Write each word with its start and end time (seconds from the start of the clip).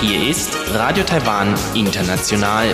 Hier 0.00 0.30
ist 0.30 0.56
Radio 0.72 1.04
Taiwan 1.04 1.54
International. 1.74 2.72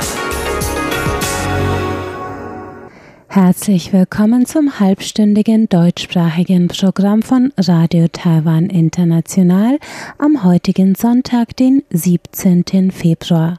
Herzlich 3.27 3.93
willkommen 3.93 4.47
zum 4.47 4.79
halbstündigen 4.79 5.69
deutschsprachigen 5.69 6.69
Programm 6.69 7.23
von 7.23 7.53
Radio 7.59 8.07
Taiwan 8.07 8.71
International 8.71 9.81
am 10.19 10.45
heutigen 10.45 10.95
Sonntag, 10.95 11.57
den 11.57 11.83
17. 11.91 12.93
Februar. 12.93 13.59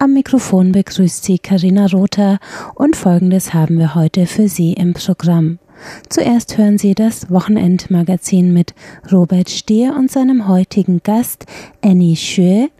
Am 0.00 0.14
Mikrofon 0.14 0.72
begrüßt 0.72 1.22
Sie 1.24 1.38
Karina 1.38 1.86
Rother 1.86 2.40
und 2.74 2.96
Folgendes 2.96 3.54
haben 3.54 3.78
wir 3.78 3.94
heute 3.94 4.26
für 4.26 4.48
Sie 4.48 4.72
im 4.72 4.94
Programm. 4.94 5.60
Zuerst 6.08 6.58
hören 6.58 6.78
Sie 6.78 6.94
das 6.94 7.30
Wochenendmagazin 7.30 8.52
mit 8.52 8.74
Robert 9.12 9.50
Stier 9.50 9.94
und 9.96 10.10
seinem 10.10 10.48
heutigen 10.48 11.00
Gast 11.02 11.46
Annie 11.82 12.14
Xue. 12.14 12.70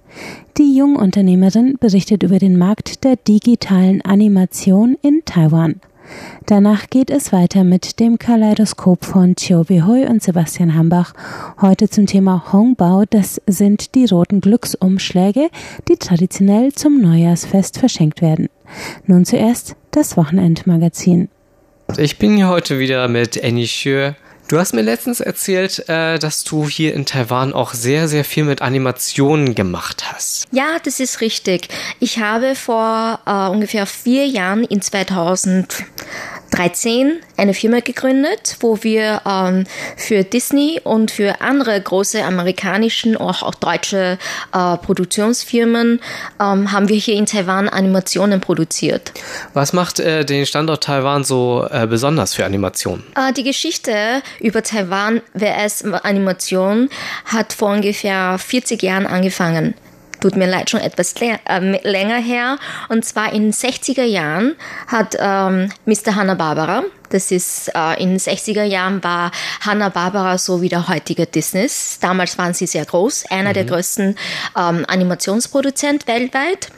Die 0.56 0.77
Jungunternehmerin 0.77 1.77
berichtet 1.78 2.22
über 2.22 2.38
den 2.38 2.56
Markt 2.56 3.05
der 3.05 3.16
digitalen 3.16 4.02
Animation 4.02 4.96
in 5.02 5.22
Taiwan. 5.24 5.80
Danach 6.46 6.88
geht 6.88 7.10
es 7.10 7.32
weiter 7.32 7.64
mit 7.64 8.00
dem 8.00 8.19
Kaleidoskop 8.19 9.05
von 9.05 9.36
Chiu 9.36 9.64
Hui 9.69 10.06
und 10.06 10.22
Sebastian 10.22 10.74
Hambach. 10.74 11.12
Heute 11.60 11.91
zum 11.91 12.06
Thema 12.06 12.52
Hongbao. 12.52 13.05
Das 13.08 13.41
sind 13.46 13.94
die 13.94 14.06
roten 14.06 14.41
Glücksumschläge, 14.41 15.50
die 15.88 15.96
traditionell 15.96 16.72
zum 16.72 17.00
Neujahrsfest 17.00 17.78
verschenkt 17.78 18.22
werden. 18.22 18.48
Nun 19.06 19.24
zuerst 19.24 19.77
das 19.91 20.16
Wochenendmagazin. 20.16 21.28
Ich 21.97 22.19
bin 22.19 22.37
hier 22.37 22.48
heute 22.48 22.78
wieder 22.78 23.09
mit 23.09 23.42
Annie 23.42 23.66
Xue 23.66 24.15
Du 24.48 24.58
hast 24.58 24.72
mir 24.72 24.80
letztens 24.80 25.20
erzählt, 25.20 25.90
äh, 25.90 26.18
dass 26.18 26.42
du 26.42 26.66
hier 26.70 26.94
in 26.94 27.04
Taiwan 27.04 27.52
auch 27.52 27.74
sehr, 27.74 28.08
sehr 28.08 28.24
viel 28.24 28.44
mit 28.44 28.62
Animationen 28.62 29.55
gemacht 29.55 30.10
hast. 30.10 30.46
Ja, 30.52 30.78
das 30.82 31.00
ist 31.00 31.20
richtig. 31.20 31.68
Ich 32.00 32.18
habe 32.18 32.55
vor 32.55 33.20
äh, 33.27 33.48
ungefähr 33.50 33.84
vier 33.84 34.27
Jahren 34.27 34.64
in 34.64 34.80
2000 34.80 35.84
13 36.50 37.20
eine 37.36 37.55
Firma 37.55 37.80
gegründet, 37.80 38.56
wo 38.60 38.82
wir 38.82 39.22
ähm, 39.27 39.64
für 39.96 40.24
Disney 40.24 40.80
und 40.83 41.10
für 41.10 41.40
andere 41.40 41.80
große 41.80 42.24
amerikanischen, 42.24 43.16
auch, 43.16 43.42
auch 43.42 43.55
deutsche 43.55 44.18
äh, 44.52 44.77
Produktionsfirmen 44.78 46.00
ähm, 46.40 46.72
haben 46.72 46.88
wir 46.88 46.96
hier 46.96 47.14
in 47.14 47.27
Taiwan 47.27 47.68
Animationen 47.68 48.40
produziert. 48.40 49.12
Was 49.55 49.72
macht 49.72 50.00
äh, 50.00 50.24
den 50.24 50.46
Standort 50.46 50.84
Taiwan 50.84 51.24
so 51.24 51.66
äh, 51.70 51.86
besonders 51.86 52.34
für 52.34 52.44
Animationen? 52.44 53.05
Die 53.36 53.42
Geschichte 53.42 54.22
über 54.41 54.62
Taiwan 54.62 55.20
WS 55.34 55.84
Animation 55.84 56.89
hat 57.25 57.53
vor 57.53 57.70
ungefähr 57.70 58.39
40 58.39 58.83
Jahren 58.83 59.06
angefangen 59.06 59.75
tut 60.20 60.36
mir 60.36 60.47
leid, 60.47 60.70
schon 60.70 60.80
etwas 60.80 61.14
äh, 61.20 61.36
länger 61.89 62.19
her. 62.19 62.58
Und 62.89 63.05
zwar 63.05 63.33
in 63.33 63.42
den 63.42 63.53
60er 63.53 64.05
Jahren 64.05 64.56
hat 64.86 65.17
ähm, 65.19 65.70
Mr. 65.86 66.17
Hanna-Barbera, 66.17 66.84
das 67.11 67.30
ist 67.30 67.70
äh, 67.75 68.03
in 68.03 68.11
den 68.11 68.19
60er 68.19 68.64
Jahren 68.64 69.03
war 69.03 69.30
Hanna-Barbera 69.61 70.39
so 70.39 70.61
wie 70.61 70.69
der 70.69 70.89
heutige 70.89 71.27
Disney. 71.27 71.69
Damals 72.00 72.36
waren 72.39 72.55
sie 72.55 72.67
sehr 72.67 72.84
groß, 72.84 73.27
einer 73.30 73.50
mhm. 73.50 73.55
der 73.55 73.64
größten 73.64 74.17
ähm, 74.56 74.84
Animationsproduzenten 74.86 76.06
weltweit. 76.06 76.69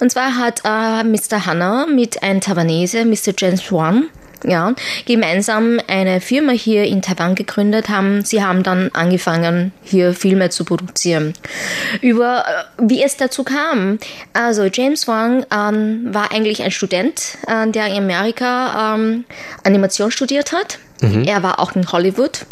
Und 0.00 0.12
zwar 0.12 0.36
hat 0.36 0.62
äh, 0.64 1.04
Mr. 1.04 1.46
Hanna 1.46 1.86
mit 1.86 2.22
einem 2.22 2.40
Taiwanese, 2.40 3.04
Mr. 3.04 3.32
James 3.36 3.72
Wan, 3.72 4.08
ja, 4.44 4.74
gemeinsam 5.06 5.80
eine 5.86 6.20
Firma 6.20 6.52
hier 6.52 6.84
in 6.84 7.02
Taiwan 7.02 7.34
gegründet 7.34 7.88
haben. 7.88 8.24
Sie 8.24 8.42
haben 8.42 8.62
dann 8.62 8.90
angefangen, 8.92 9.72
hier 9.82 10.14
Filme 10.14 10.50
zu 10.50 10.64
produzieren. 10.64 11.34
Über 12.00 12.44
äh, 12.46 12.82
wie 12.82 13.02
es 13.02 13.16
dazu 13.16 13.44
kam. 13.44 13.98
Also 14.32 14.64
James 14.64 15.08
Wang 15.08 15.44
ähm, 15.52 16.12
war 16.12 16.32
eigentlich 16.32 16.62
ein 16.62 16.70
Student, 16.70 17.38
äh, 17.46 17.68
der 17.70 17.86
in 17.88 18.04
Amerika 18.04 18.94
ähm, 18.94 19.24
Animation 19.64 20.10
studiert 20.10 20.52
hat. 20.52 20.78
Mhm. 21.00 21.24
Er 21.24 21.42
war 21.42 21.60
auch 21.60 21.74
in 21.74 21.90
Hollywood. 21.90 22.46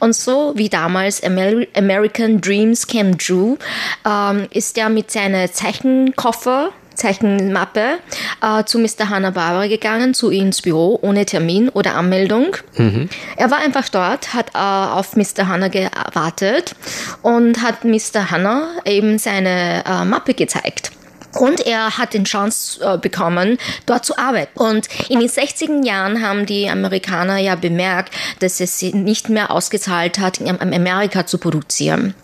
Und 0.00 0.14
so 0.14 0.52
wie 0.56 0.68
damals 0.68 1.22
Amer 1.22 1.64
American 1.76 2.40
Dreams 2.40 2.86
Came 2.86 3.16
True, 3.16 3.58
ähm, 4.06 4.48
ist 4.50 4.76
er 4.78 4.88
mit 4.88 5.10
seinem 5.10 5.52
Zeichenkoffer 5.52 6.70
Zeichenmappe 6.94 7.98
äh, 8.42 8.64
zu 8.64 8.78
Mr. 8.78 9.08
Hanna-Barbera 9.08 9.66
gegangen, 9.66 10.14
zu 10.14 10.30
ihm 10.30 10.52
ins 10.52 10.62
Büro, 10.62 10.98
ohne 11.00 11.24
Termin 11.24 11.68
oder 11.70 11.94
Anmeldung. 11.94 12.56
Mhm. 12.76 13.08
Er 13.36 13.50
war 13.50 13.58
einfach 13.58 13.88
dort, 13.88 14.34
hat 14.34 14.50
äh, 14.54 14.58
auf 14.58 15.16
Mr. 15.16 15.48
Hanna 15.48 15.68
gewartet 15.68 16.74
und 17.22 17.62
hat 17.62 17.84
Mr. 17.84 18.30
Hanna 18.30 18.68
eben 18.84 19.18
seine 19.18 19.82
äh, 19.86 20.04
Mappe 20.04 20.34
gezeigt. 20.34 20.92
Und 21.38 21.66
er 21.66 21.96
hat 21.96 22.12
den 22.12 22.24
Chance 22.24 22.84
äh, 22.84 22.98
bekommen, 22.98 23.56
dort 23.86 24.04
zu 24.04 24.18
arbeiten. 24.18 24.58
Und 24.58 24.88
in 25.08 25.20
den 25.20 25.28
60er 25.28 25.84
Jahren 25.84 26.22
haben 26.22 26.44
die 26.44 26.68
Amerikaner 26.68 27.38
ja 27.38 27.54
bemerkt, 27.54 28.12
dass 28.40 28.60
es 28.60 28.78
sie 28.78 28.92
nicht 28.92 29.30
mehr 29.30 29.50
ausgezahlt 29.50 30.18
hat, 30.18 30.38
in 30.38 30.60
Amerika 30.60 31.26
zu 31.26 31.38
produzieren. 31.38 32.14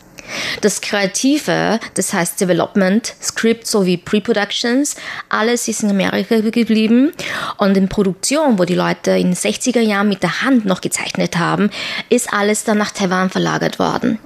Das 0.61 0.81
Kreative, 0.81 1.81
das 1.95 2.13
heißt 2.13 2.41
Development, 2.41 3.15
Script 3.23 3.67
sowie 3.67 3.97
Pre-Productions, 3.97 4.97
alles 5.29 5.69
ist 5.69 5.83
in 5.83 5.91
Amerika 5.91 6.41
geblieben. 6.41 7.13
Und 7.57 7.77
in 7.77 7.89
Produktion, 7.89 8.59
wo 8.59 8.65
die 8.65 8.75
Leute 8.75 9.13
in 9.13 9.29
den 9.29 9.35
60er 9.35 9.81
Jahren 9.81 10.09
mit 10.09 10.23
der 10.23 10.43
Hand 10.43 10.65
noch 10.65 10.81
gezeichnet 10.81 11.39
haben, 11.39 11.71
ist 12.09 12.33
alles 12.33 12.65
dann 12.65 12.79
nach 12.79 12.91
Taiwan 12.91 13.31
verlagert 13.31 13.79
worden. 13.79 14.19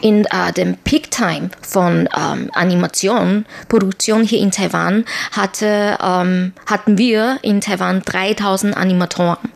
In 0.00 0.26
äh, 0.26 0.52
dem 0.52 0.76
Peak 0.76 1.10
Time 1.10 1.50
von 1.60 2.08
ähm, 2.16 2.50
Animation, 2.52 3.46
Produktion 3.68 4.22
hier 4.22 4.38
in 4.38 4.52
Taiwan, 4.52 5.04
hatte, 5.32 5.98
ähm, 6.00 6.52
hatten 6.66 6.98
wir 6.98 7.38
in 7.42 7.60
Taiwan 7.60 8.02
3000 8.02 8.76
Animatoren. 8.76 9.50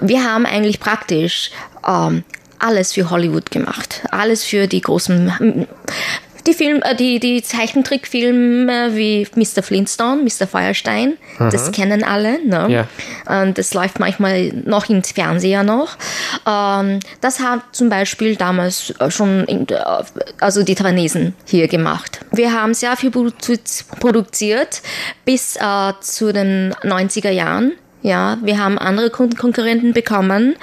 Wir 0.00 0.24
haben 0.24 0.46
eigentlich 0.46 0.80
praktisch 0.80 1.50
ähm, 1.86 2.24
alles 2.64 2.92
für 2.92 3.10
Hollywood 3.10 3.50
gemacht. 3.50 4.02
Alles 4.10 4.44
für 4.44 4.66
die 4.66 4.80
großen 4.80 5.66
die 6.46 6.52
Film, 6.52 6.82
äh, 6.82 6.94
die, 6.94 7.20
die 7.20 7.42
Zeichentrickfilme 7.42 8.94
wie 8.94 9.26
Mr. 9.34 9.62
Flintstone, 9.62 10.22
Mr. 10.22 10.46
Feuerstein, 10.46 11.16
Aha. 11.38 11.48
das 11.50 11.72
kennen 11.72 12.04
alle. 12.04 12.44
Ne? 12.46 12.86
Ja. 13.26 13.42
Und 13.42 13.58
das 13.58 13.72
läuft 13.74 13.98
manchmal 13.98 14.52
noch 14.52 14.88
im 14.88 15.02
Fernseher 15.02 15.62
noch. 15.62 15.96
Ähm, 16.46 17.00
das 17.20 17.40
hat 17.40 17.62
zum 17.72 17.88
Beispiel 17.88 18.36
damals 18.36 18.92
schon, 19.08 19.44
in, 19.44 19.66
äh, 19.68 19.82
also 20.40 20.62
die 20.62 20.74
Taiwanesen 20.74 21.34
hier 21.46 21.68
gemacht. 21.68 22.20
Wir 22.32 22.52
haben 22.52 22.74
sehr 22.74 22.96
viel 22.96 23.10
produziert 23.10 24.82
bis 25.24 25.56
äh, 25.56 25.92
zu 26.00 26.32
den 26.32 26.74
90er 26.82 27.30
Jahren. 27.30 27.72
Ja, 28.04 28.36
wir 28.42 28.62
haben 28.62 28.76
andere 28.76 29.08
Konkurrenten 29.08 29.94
bekommen, 29.94 30.56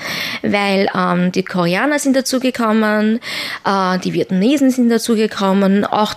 weil 0.43 0.87
ähm, 0.95 1.31
die 1.31 1.41
Koreaner 1.41 1.97
sind 1.97 2.15
dazugekommen, 2.15 3.19
äh, 3.65 3.97
die 3.97 4.13
Vietnamesen 4.13 4.69
sind 4.69 4.89
dazugekommen, 4.89 5.83
auch 5.83 6.13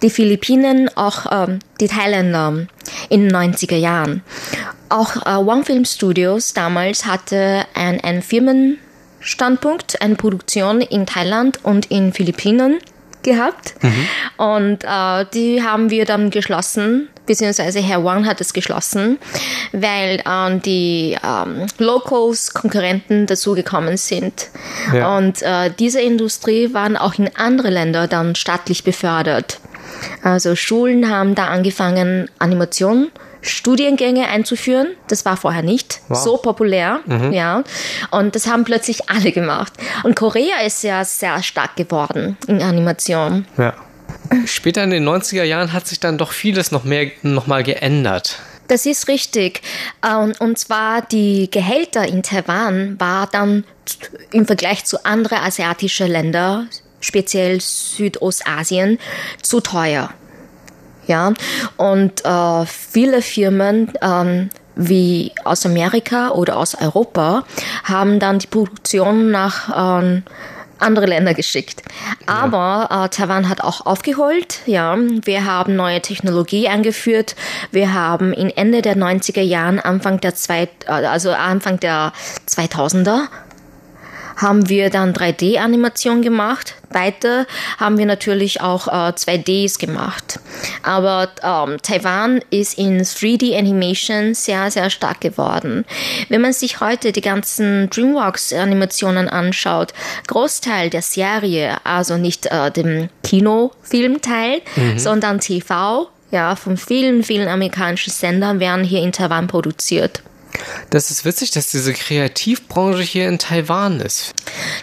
die 0.00 0.10
Philippinen, 0.10 0.88
auch 0.96 1.26
ähm, 1.32 1.58
die 1.80 1.88
Thailänder 1.88 2.68
in 3.08 3.28
den 3.28 3.32
90er 3.36 3.74
Jahren. 3.74 4.22
Auch 4.90 5.26
äh, 5.26 5.34
One 5.38 5.64
Film 5.64 5.84
Studios 5.84 6.52
damals 6.52 7.04
hatte 7.04 7.64
ein, 7.74 7.98
ein 8.04 8.22
Firmenstandpunkt, 8.22 10.00
eine 10.02 10.14
Produktion 10.14 10.82
in 10.82 11.04
Thailand 11.04 11.64
und 11.64 11.90
in 11.90 12.12
Philippinen 12.12 12.78
gehabt. 13.24 13.74
Mhm. 13.82 14.08
Und 14.36 14.84
äh, 14.84 15.26
die 15.34 15.64
haben 15.64 15.90
wir 15.90 16.04
dann 16.04 16.30
geschlossen, 16.30 17.08
beziehungsweise 17.26 17.80
Herr 17.80 18.04
Wang 18.04 18.26
hat 18.26 18.40
es 18.40 18.52
geschlossen, 18.52 19.18
weil 19.72 20.20
äh, 20.20 20.58
die 20.60 21.16
ähm, 21.24 21.66
Locals, 21.78 22.54
Konkurrenten 22.54 23.26
dazugekommen 23.26 23.96
sind. 23.96 24.48
Ja. 24.92 25.16
Und 25.16 25.42
äh, 25.42 25.70
diese 25.78 26.00
Industrie 26.00 26.72
waren 26.74 26.96
auch 26.96 27.14
in 27.14 27.30
andere 27.36 27.70
Länder 27.70 28.06
dann 28.06 28.34
staatlich 28.34 28.84
befördert. 28.84 29.60
Also 30.22 30.56
Schulen 30.56 31.08
haben 31.10 31.34
da 31.34 31.46
angefangen, 31.46 32.30
Animation 32.38 33.10
Studiengänge 33.44 34.26
einzuführen. 34.28 34.88
Das 35.08 35.24
war 35.24 35.36
vorher 35.36 35.62
nicht 35.62 36.00
wow. 36.08 36.18
so 36.18 36.36
populär, 36.38 37.00
mhm. 37.06 37.32
ja. 37.32 37.62
Und 38.10 38.34
das 38.34 38.46
haben 38.46 38.64
plötzlich 38.64 39.10
alle 39.10 39.32
gemacht. 39.32 39.72
Und 40.02 40.16
Korea 40.16 40.60
ist 40.64 40.82
ja 40.82 41.04
sehr 41.04 41.42
stark 41.42 41.76
geworden 41.76 42.36
in 42.46 42.62
Animation. 42.62 43.46
Ja. 43.58 43.74
Später 44.46 44.82
in 44.82 44.90
den 44.90 45.08
90er 45.08 45.42
Jahren 45.44 45.72
hat 45.72 45.86
sich 45.86 46.00
dann 46.00 46.18
doch 46.18 46.32
vieles 46.32 46.72
noch 46.72 46.84
mehr 46.84 47.10
noch 47.22 47.46
mal 47.46 47.62
geändert. 47.62 48.38
Das 48.68 48.86
ist 48.86 49.08
richtig. 49.08 49.60
Ähm, 50.06 50.32
und 50.38 50.58
zwar 50.58 51.02
die 51.02 51.50
Gehälter 51.50 52.06
in 52.06 52.22
Taiwan 52.22 52.98
war 52.98 53.28
dann 53.30 53.64
im 54.32 54.46
Vergleich 54.46 54.84
zu 54.84 55.04
anderen 55.04 55.38
asiatischen 55.38 56.08
Ländern, 56.08 56.68
speziell 57.00 57.60
Südostasien, 57.60 58.98
zu 59.42 59.60
teuer. 59.60 60.10
Ja, 61.06 61.34
und 61.76 62.24
äh, 62.24 62.66
viele 62.66 63.20
Firmen 63.20 63.92
ähm, 64.00 64.48
wie 64.76 65.32
aus 65.44 65.64
Amerika 65.66 66.30
oder 66.30 66.56
aus 66.56 66.74
Europa, 66.74 67.44
haben 67.84 68.18
dann 68.18 68.38
die 68.38 68.46
Produktion 68.46 69.30
nach 69.30 70.00
ähm, 70.02 70.22
andere 70.84 71.06
Länder 71.06 71.34
geschickt. 71.34 71.82
Aber 72.26 72.88
äh, 72.90 73.08
Taiwan 73.08 73.48
hat 73.48 73.62
auch 73.62 73.86
aufgeholt. 73.86 74.60
Ja, 74.66 74.96
wir 74.96 75.44
haben 75.44 75.76
neue 75.76 76.00
Technologie 76.00 76.68
eingeführt. 76.68 77.34
Wir 77.70 77.92
haben 77.94 78.32
in 78.32 78.50
Ende 78.50 78.82
der 78.82 78.96
90er 78.96 79.42
Jahren, 79.42 79.80
Anfang 79.80 80.20
der 80.20 80.34
zwei, 80.34 80.68
äh, 80.86 80.90
also 80.90 81.32
Anfang 81.32 81.80
der 81.80 82.12
2000er 82.48 83.28
haben 84.36 84.68
wir 84.68 84.90
dann 84.90 85.12
3D-Animation 85.12 86.22
gemacht. 86.22 86.74
Weiter 86.90 87.46
haben 87.78 87.98
wir 87.98 88.06
natürlich 88.06 88.60
auch 88.60 88.88
äh, 88.88 89.12
2Ds 89.12 89.78
gemacht. 89.78 90.38
Aber 90.82 91.28
ähm, 91.42 91.78
Taiwan 91.82 92.40
ist 92.50 92.78
in 92.78 93.02
3D-Animation 93.02 94.34
sehr, 94.34 94.70
sehr 94.70 94.90
stark 94.90 95.20
geworden. 95.20 95.84
Wenn 96.28 96.40
man 96.40 96.52
sich 96.52 96.80
heute 96.80 97.12
die 97.12 97.20
ganzen 97.20 97.90
DreamWorks-Animationen 97.90 99.28
anschaut, 99.28 99.92
Großteil 100.26 100.90
der 100.90 101.02
Serie, 101.02 101.78
also 101.84 102.16
nicht 102.16 102.46
äh, 102.46 102.70
dem 102.70 103.08
Kinofilmteil, 103.22 104.62
mhm. 104.76 104.98
sondern 104.98 105.40
TV, 105.40 106.08
ja, 106.30 106.56
von 106.56 106.76
vielen, 106.76 107.22
vielen 107.22 107.48
amerikanischen 107.48 108.10
Sendern 108.10 108.58
werden 108.58 108.84
hier 108.84 109.02
in 109.02 109.12
Taiwan 109.12 109.46
produziert. 109.46 110.22
Das 110.90 111.10
ist 111.10 111.24
witzig, 111.24 111.50
dass 111.52 111.68
diese 111.68 111.92
Kreativbranche 111.92 113.02
hier 113.02 113.28
in 113.28 113.38
Taiwan 113.38 114.00
ist. 114.00 114.34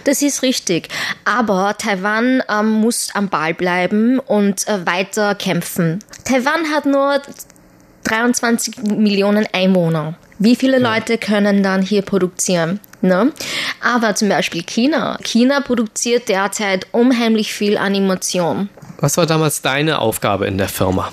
Das 0.03 0.21
ist 0.21 0.41
richtig. 0.41 0.89
Aber 1.25 1.75
Taiwan 1.77 2.43
ähm, 2.49 2.71
muss 2.71 3.09
am 3.13 3.29
Ball 3.29 3.53
bleiben 3.53 4.19
und 4.19 4.67
äh, 4.67 4.85
weiter 4.85 5.35
kämpfen. 5.35 5.99
Taiwan 6.25 6.71
hat 6.73 6.85
nur 6.85 7.21
23 8.03 8.77
Millionen 8.83 9.47
Einwohner. 9.53 10.15
Wie 10.39 10.55
viele 10.55 10.81
ja. 10.81 10.95
Leute 10.95 11.17
können 11.17 11.63
dann 11.63 11.81
hier 11.81 12.01
produzieren? 12.01 12.79
Ne? 13.01 13.31
Aber 13.81 14.15
zum 14.15 14.29
Beispiel 14.29 14.63
China. 14.63 15.17
China 15.23 15.61
produziert 15.61 16.29
derzeit 16.29 16.87
unheimlich 16.91 17.53
viel 17.53 17.77
Animation. 17.77 18.69
Was 18.99 19.17
war 19.17 19.25
damals 19.25 19.61
deine 19.61 19.99
Aufgabe 19.99 20.47
in 20.47 20.57
der 20.57 20.69
Firma? 20.69 21.11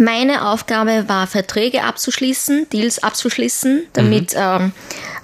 Meine 0.00 0.48
Aufgabe 0.48 1.10
war, 1.10 1.26
Verträge 1.26 1.84
abzuschließen, 1.84 2.70
Deals 2.70 3.02
abzuschließen, 3.02 3.82
damit 3.92 4.32
mhm. 4.32 4.40
ähm, 4.40 4.72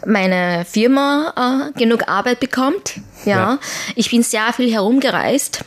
meine 0.05 0.67
Firma 0.70 1.73
äh, 1.73 1.78
genug 1.78 2.08
Arbeit 2.08 2.40
bekommt. 2.40 3.00
Ja. 3.25 3.37
ja. 3.37 3.58
ich 3.94 4.11
bin 4.11 4.23
sehr 4.23 4.52
viel 4.52 4.70
herumgereist 4.70 5.64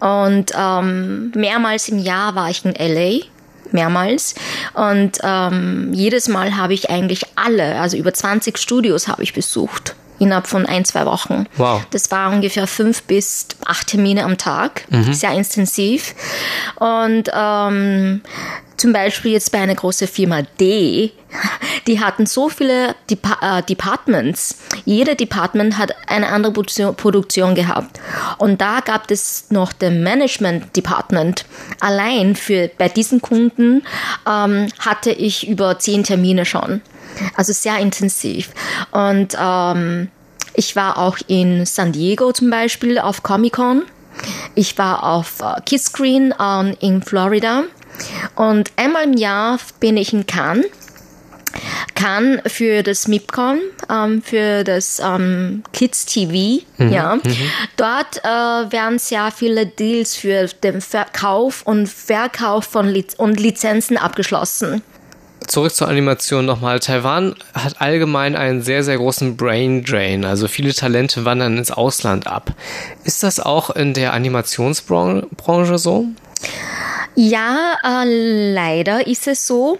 und 0.00 0.52
ähm, 0.58 1.30
mehrmals 1.34 1.90
im 1.90 1.98
Jahr 1.98 2.34
war 2.36 2.48
ich 2.48 2.64
in 2.64 2.72
LA 2.72 3.26
mehrmals. 3.70 4.34
Und 4.72 5.18
ähm, 5.22 5.90
jedes 5.92 6.26
Mal 6.28 6.56
habe 6.56 6.72
ich 6.72 6.88
eigentlich 6.88 7.24
alle, 7.34 7.78
also 7.78 7.98
über 7.98 8.14
20 8.14 8.56
Studios 8.56 9.08
habe 9.08 9.22
ich 9.22 9.34
besucht 9.34 9.94
innerhalb 10.18 10.46
von 10.46 10.66
ein, 10.66 10.84
zwei 10.84 11.06
Wochen. 11.06 11.46
Wow. 11.56 11.82
Das 11.90 12.10
war 12.10 12.30
ungefähr 12.30 12.66
fünf 12.66 13.02
bis 13.02 13.46
acht 13.64 13.88
Termine 13.88 14.24
am 14.24 14.38
Tag, 14.38 14.84
mhm. 14.90 15.12
sehr 15.12 15.32
intensiv. 15.32 16.14
Und 16.76 17.30
ähm, 17.34 18.22
zum 18.78 18.92
Beispiel 18.92 19.32
jetzt 19.32 19.50
bei 19.50 19.58
einer 19.58 19.74
großen 19.74 20.06
Firma 20.06 20.42
D, 20.60 21.12
die 21.88 22.00
hatten 22.00 22.26
so 22.26 22.48
viele 22.48 22.94
Dep 23.10 23.26
äh, 23.42 23.62
Departments. 23.62 24.56
Jeder 24.84 25.16
Department 25.16 25.76
hat 25.78 25.94
eine 26.06 26.28
andere 26.28 26.52
Produktion, 26.52 26.94
Produktion 26.94 27.54
gehabt. 27.56 27.98
Und 28.38 28.60
da 28.60 28.80
gab 28.80 29.10
es 29.10 29.46
noch 29.50 29.72
den 29.72 30.02
Management 30.02 30.76
Department. 30.76 31.44
Allein 31.80 32.36
für 32.36 32.70
bei 32.78 32.88
diesen 32.88 33.20
Kunden 33.20 33.82
ähm, 34.28 34.68
hatte 34.78 35.10
ich 35.10 35.48
über 35.48 35.78
zehn 35.78 36.04
Termine 36.04 36.44
schon. 36.44 36.80
Also 37.34 37.52
sehr 37.52 37.78
intensiv. 37.78 38.50
Und 38.90 39.36
ähm, 39.40 40.08
ich 40.54 40.74
war 40.74 40.98
auch 40.98 41.18
in 41.28 41.66
San 41.66 41.92
Diego 41.92 42.32
zum 42.32 42.50
Beispiel 42.50 42.98
auf 42.98 43.22
Comic 43.22 43.54
Con. 43.54 43.82
Ich 44.54 44.76
war 44.76 45.04
auf 45.04 45.40
uh, 45.40 45.60
Kiss 45.64 45.84
Screen 45.84 46.32
um, 46.32 46.76
in 46.80 47.02
Florida. 47.02 47.64
Und 48.34 48.72
einmal 48.76 49.04
im 49.04 49.12
Jahr 49.12 49.58
bin 49.78 49.96
ich 49.96 50.12
in 50.12 50.26
Cannes. 50.26 50.66
Cannes 51.94 52.40
für 52.46 52.82
das 52.82 53.08
MIPCON, 53.08 53.60
ähm, 53.90 54.22
für 54.22 54.64
das 54.64 55.00
ähm, 55.00 55.62
Kids 55.72 56.06
TV. 56.06 56.64
Mhm, 56.76 56.92
ja. 56.92 57.16
Mhm. 57.16 57.36
Dort 57.76 58.18
äh, 58.24 58.72
werden 58.72 58.98
sehr 58.98 59.30
viele 59.30 59.66
Deals 59.66 60.14
für 60.14 60.46
den 60.46 60.80
Verkauf 60.80 61.62
und 61.62 61.88
Verkauf 61.88 62.64
von 62.64 62.88
Liz 62.88 63.14
und 63.14 63.40
Lizenzen 63.40 63.96
abgeschlossen 63.96 64.82
zurück 65.46 65.74
zur 65.74 65.88
Animation 65.88 66.44
nochmal. 66.44 66.80
Taiwan 66.80 67.34
hat 67.54 67.80
allgemein 67.80 68.36
einen 68.36 68.62
sehr, 68.62 68.82
sehr 68.84 68.96
großen 68.96 69.36
Brain 69.36 69.84
Drain. 69.84 70.24
Also 70.24 70.48
viele 70.48 70.74
Talente 70.74 71.24
wandern 71.24 71.56
ins 71.56 71.70
Ausland 71.70 72.26
ab. 72.26 72.52
Ist 73.04 73.22
das 73.22 73.40
auch 73.40 73.70
in 73.70 73.94
der 73.94 74.12
Animationsbranche 74.12 75.78
so? 75.78 76.06
Ja, 77.14 77.76
äh, 77.82 78.52
leider 78.52 79.06
ist 79.06 79.26
es 79.26 79.46
so. 79.46 79.78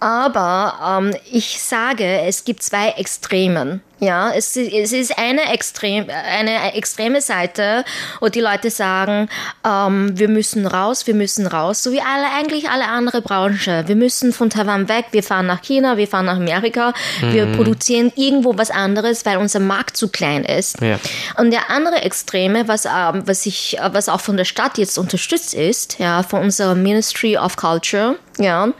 Aber 0.00 1.00
ähm, 1.00 1.14
ich 1.30 1.62
sage, 1.62 2.22
es 2.22 2.44
gibt 2.44 2.64
zwei 2.64 2.88
Extremen. 2.90 3.82
Ja, 4.02 4.32
es, 4.34 4.56
es 4.56 4.92
ist 4.92 5.16
eine, 5.16 5.52
extrem, 5.52 6.08
eine 6.10 6.74
extreme 6.74 7.20
Seite, 7.20 7.84
wo 8.20 8.28
die 8.28 8.40
Leute 8.40 8.68
sagen, 8.68 9.28
ähm, 9.64 10.18
wir 10.18 10.28
müssen 10.28 10.66
raus, 10.66 11.06
wir 11.06 11.14
müssen 11.14 11.46
raus, 11.46 11.84
so 11.84 11.92
wie 11.92 12.00
alle, 12.00 12.26
eigentlich 12.36 12.68
alle 12.68 12.88
andere 12.88 13.22
Branchen. 13.22 13.86
Wir 13.86 13.94
müssen 13.94 14.32
von 14.32 14.50
Taiwan 14.50 14.88
weg, 14.88 15.04
wir 15.12 15.22
fahren 15.22 15.46
nach 15.46 15.62
China, 15.62 15.98
wir 15.98 16.08
fahren 16.08 16.26
nach 16.26 16.34
Amerika, 16.34 16.92
mhm. 17.20 17.32
wir 17.32 17.46
produzieren 17.52 18.12
irgendwo 18.16 18.58
was 18.58 18.72
anderes, 18.72 19.24
weil 19.24 19.36
unser 19.36 19.60
Markt 19.60 19.96
zu 19.96 20.08
klein 20.08 20.44
ist. 20.44 20.80
Ja. 20.80 20.98
Und 21.38 21.52
der 21.52 21.70
andere 21.70 22.02
Extreme, 22.02 22.66
was, 22.66 22.86
ähm, 22.86 23.22
was, 23.24 23.46
ich, 23.46 23.76
was 23.92 24.08
auch 24.08 24.20
von 24.20 24.36
der 24.36 24.46
Stadt 24.46 24.78
jetzt 24.78 24.98
unterstützt 24.98 25.54
ist, 25.54 26.00
ja, 26.00 26.24
von 26.24 26.40
unserer 26.42 26.74
Ministry 26.74 27.38
of 27.38 27.54
Culture, 27.54 28.16
ja, 28.38 28.72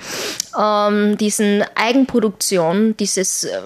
ähm, 0.58 1.16
diesen 1.16 1.64
Eigenproduktion, 1.74 2.96
dieses 2.96 3.44
äh, 3.44 3.60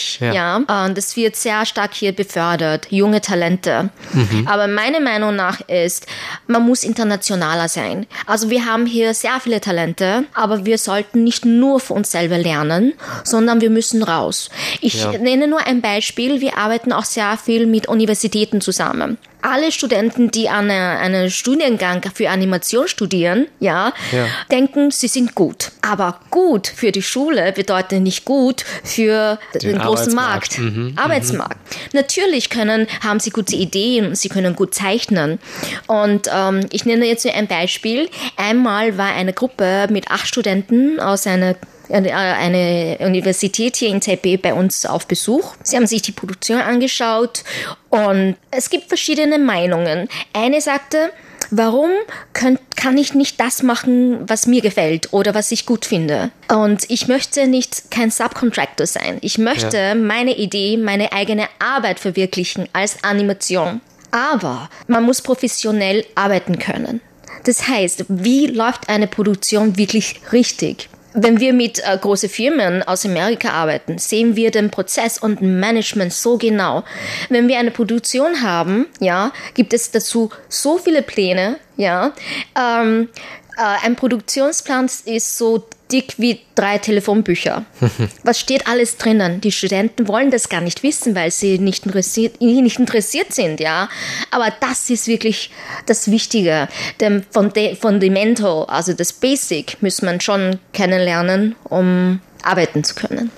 Wenchuang-Bereich, 0.00 0.20
ja, 0.20 0.32
ja 0.66 0.86
äh, 0.86 0.94
das 0.94 1.16
wird 1.16 1.36
sehr 1.36 1.64
stark 1.66 1.94
hier 1.94 2.12
befördert, 2.12 2.86
junge 2.90 3.20
Talente. 3.20 3.90
Mhm. 4.12 4.46
Aber 4.46 4.66
meine 4.66 5.00
Meinung 5.00 5.36
nach 5.36 5.60
ist, 5.68 6.06
man 6.46 6.64
muss 6.64 6.84
internationaler 6.84 7.68
sein. 7.68 8.06
Also 8.26 8.50
wir 8.50 8.66
haben 8.66 8.86
hier 8.86 9.14
sehr 9.14 9.40
viele 9.40 9.60
Talente, 9.60 10.24
aber 10.34 10.64
wir 10.64 10.78
sollten 10.78 11.24
nicht 11.24 11.44
nur 11.44 11.80
für 11.80 11.94
uns 11.94 12.10
selber 12.10 12.38
lernen, 12.38 12.94
sondern 13.24 13.60
wir 13.60 13.70
müssen 13.70 14.02
raus. 14.02 14.50
Ich 14.80 15.02
ja. 15.02 15.12
nenne 15.12 15.46
nur 15.46 15.66
ein 15.66 15.80
Beispiel. 15.80 16.40
Wir 16.40 16.56
arbeiten 16.56 16.92
auch 16.92 17.04
sehr 17.04 17.36
viel 17.36 17.66
mit 17.66 17.88
Universitäten 17.88 18.60
zusammen 18.60 19.18
alle 19.42 19.72
Studenten, 19.72 20.30
die 20.30 20.48
an 20.48 20.70
einem 20.70 21.30
Studiengang 21.30 22.02
für 22.14 22.30
Animation 22.30 22.88
studieren, 22.88 23.46
ja, 23.58 23.92
ja, 24.12 24.26
denken, 24.50 24.90
sie 24.90 25.08
sind 25.08 25.34
gut. 25.34 25.72
Aber 25.82 26.20
gut 26.30 26.66
für 26.66 26.92
die 26.92 27.02
Schule 27.02 27.52
bedeutet 27.52 28.00
nicht 28.02 28.24
gut 28.24 28.64
für 28.84 29.38
den, 29.54 29.72
den 29.72 29.78
großen 29.78 30.14
Markt, 30.14 30.58
mhm, 30.58 30.64
mhm. 30.64 30.92
Arbeitsmarkt. 30.96 31.56
Mhm. 31.56 31.98
Natürlich 32.00 32.50
können, 32.50 32.86
haben 33.02 33.20
sie 33.20 33.30
gute 33.30 33.56
Ideen, 33.56 34.14
sie 34.14 34.28
können 34.28 34.54
gut 34.56 34.74
zeichnen. 34.74 35.38
Und 35.86 36.28
ähm, 36.32 36.66
ich 36.70 36.84
nenne 36.84 37.06
jetzt 37.06 37.26
ein 37.26 37.46
Beispiel. 37.46 38.08
Einmal 38.36 38.96
war 38.98 39.12
eine 39.12 39.32
Gruppe 39.32 39.86
mit 39.90 40.10
acht 40.10 40.26
Studenten 40.26 41.00
aus 41.00 41.26
einer 41.26 41.56
eine 41.92 42.98
Universität 43.00 43.76
hier 43.76 43.88
in 43.88 44.00
Taipei 44.00 44.36
bei 44.36 44.54
uns 44.54 44.86
auf 44.86 45.06
Besuch. 45.06 45.54
Sie 45.62 45.76
haben 45.76 45.86
sich 45.86 46.02
die 46.02 46.12
Produktion 46.12 46.60
angeschaut 46.60 47.44
und 47.88 48.36
es 48.50 48.70
gibt 48.70 48.88
verschiedene 48.88 49.38
Meinungen. 49.38 50.08
Eine 50.32 50.60
sagte, 50.60 51.10
warum 51.50 51.90
könnt, 52.32 52.60
kann 52.76 52.96
ich 52.96 53.14
nicht 53.14 53.40
das 53.40 53.62
machen, 53.62 54.28
was 54.28 54.46
mir 54.46 54.62
gefällt 54.62 55.12
oder 55.12 55.34
was 55.34 55.52
ich 55.52 55.66
gut 55.66 55.84
finde? 55.84 56.30
Und 56.48 56.88
ich 56.88 57.08
möchte 57.08 57.46
nicht 57.46 57.90
kein 57.90 58.10
Subcontractor 58.10 58.86
sein. 58.86 59.18
Ich 59.20 59.38
möchte 59.38 59.76
ja. 59.76 59.94
meine 59.94 60.36
Idee, 60.36 60.76
meine 60.76 61.12
eigene 61.12 61.48
Arbeit 61.58 61.98
verwirklichen 62.00 62.68
als 62.72 63.02
Animation. 63.04 63.80
Aber 64.12 64.68
man 64.86 65.04
muss 65.04 65.22
professionell 65.22 66.04
arbeiten 66.14 66.58
können. 66.58 67.00
Das 67.44 67.68
heißt, 67.68 68.04
wie 68.08 68.46
läuft 68.46 68.88
eine 68.88 69.06
Produktion 69.06 69.76
wirklich 69.76 70.20
richtig? 70.32 70.88
Wenn 71.12 71.40
wir 71.40 71.52
mit 71.52 71.80
äh, 71.80 71.98
großen 71.98 72.28
Firmen 72.28 72.82
aus 72.82 73.04
Amerika 73.04 73.50
arbeiten, 73.50 73.98
sehen 73.98 74.36
wir 74.36 74.50
den 74.50 74.70
Prozess 74.70 75.18
und 75.18 75.42
Management 75.42 76.12
so 76.12 76.38
genau. 76.38 76.84
Wenn 77.28 77.48
wir 77.48 77.58
eine 77.58 77.70
Produktion 77.70 78.42
haben, 78.42 78.86
ja, 79.00 79.32
gibt 79.54 79.72
es 79.72 79.90
dazu 79.90 80.30
so 80.48 80.78
viele 80.78 81.02
Pläne, 81.02 81.56
ja. 81.76 82.12
Ähm, 82.56 83.08
äh, 83.14 83.39
ein 83.60 83.96
Produktionsplan 83.96 84.88
ist 85.04 85.36
so 85.36 85.64
dick 85.92 86.14
wie 86.18 86.40
drei 86.54 86.78
Telefonbücher. 86.78 87.64
Was 88.22 88.38
steht 88.38 88.66
alles 88.66 88.96
drinnen? 88.96 89.40
Die 89.40 89.52
Studenten 89.52 90.08
wollen 90.08 90.30
das 90.30 90.48
gar 90.48 90.60
nicht 90.60 90.82
wissen, 90.82 91.14
weil 91.14 91.30
sie 91.30 91.58
nicht 91.58 91.84
interessiert, 91.84 92.40
nicht 92.40 92.78
interessiert 92.78 93.32
sind, 93.32 93.60
ja. 93.60 93.88
Aber 94.30 94.52
das 94.60 94.88
ist 94.90 95.08
wirklich 95.08 95.50
das 95.86 96.10
Wichtige. 96.10 96.68
Dem 97.00 97.24
Fundamental, 97.30 98.64
also 98.66 98.92
das 98.92 99.12
Basic, 99.12 99.82
muss 99.82 100.02
man 100.02 100.20
schon 100.20 100.58
kennenlernen, 100.72 101.56
um 101.64 102.20
arbeiten 102.42 102.84
zu 102.84 102.94
können. 102.94 103.30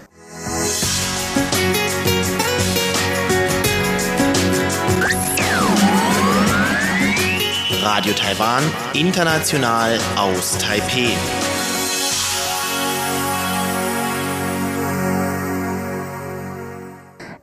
Radio 7.95 8.15
Taiwan, 8.15 8.63
international 8.95 9.99
aus 10.17 10.57
Taipei. 10.57 11.11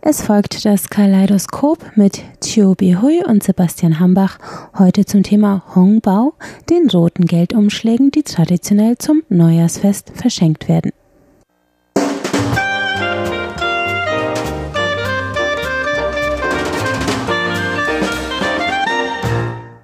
Es 0.01 0.23
folgt 0.23 0.65
das 0.65 0.89
Kaleidoskop 0.89 1.95
mit 1.95 2.23
Chiu 2.43 2.73
Hui 2.81 3.23
und 3.23 3.43
Sebastian 3.43 3.99
Hambach. 3.99 4.39
Heute 4.75 5.05
zum 5.05 5.21
Thema 5.21 5.61
Hongbao, 5.75 6.33
den 6.67 6.89
roten 6.89 7.27
Geldumschlägen, 7.27 8.09
die 8.09 8.23
traditionell 8.23 8.97
zum 8.97 9.21
Neujahrsfest 9.29 10.13
verschenkt 10.15 10.67
werden. 10.67 10.93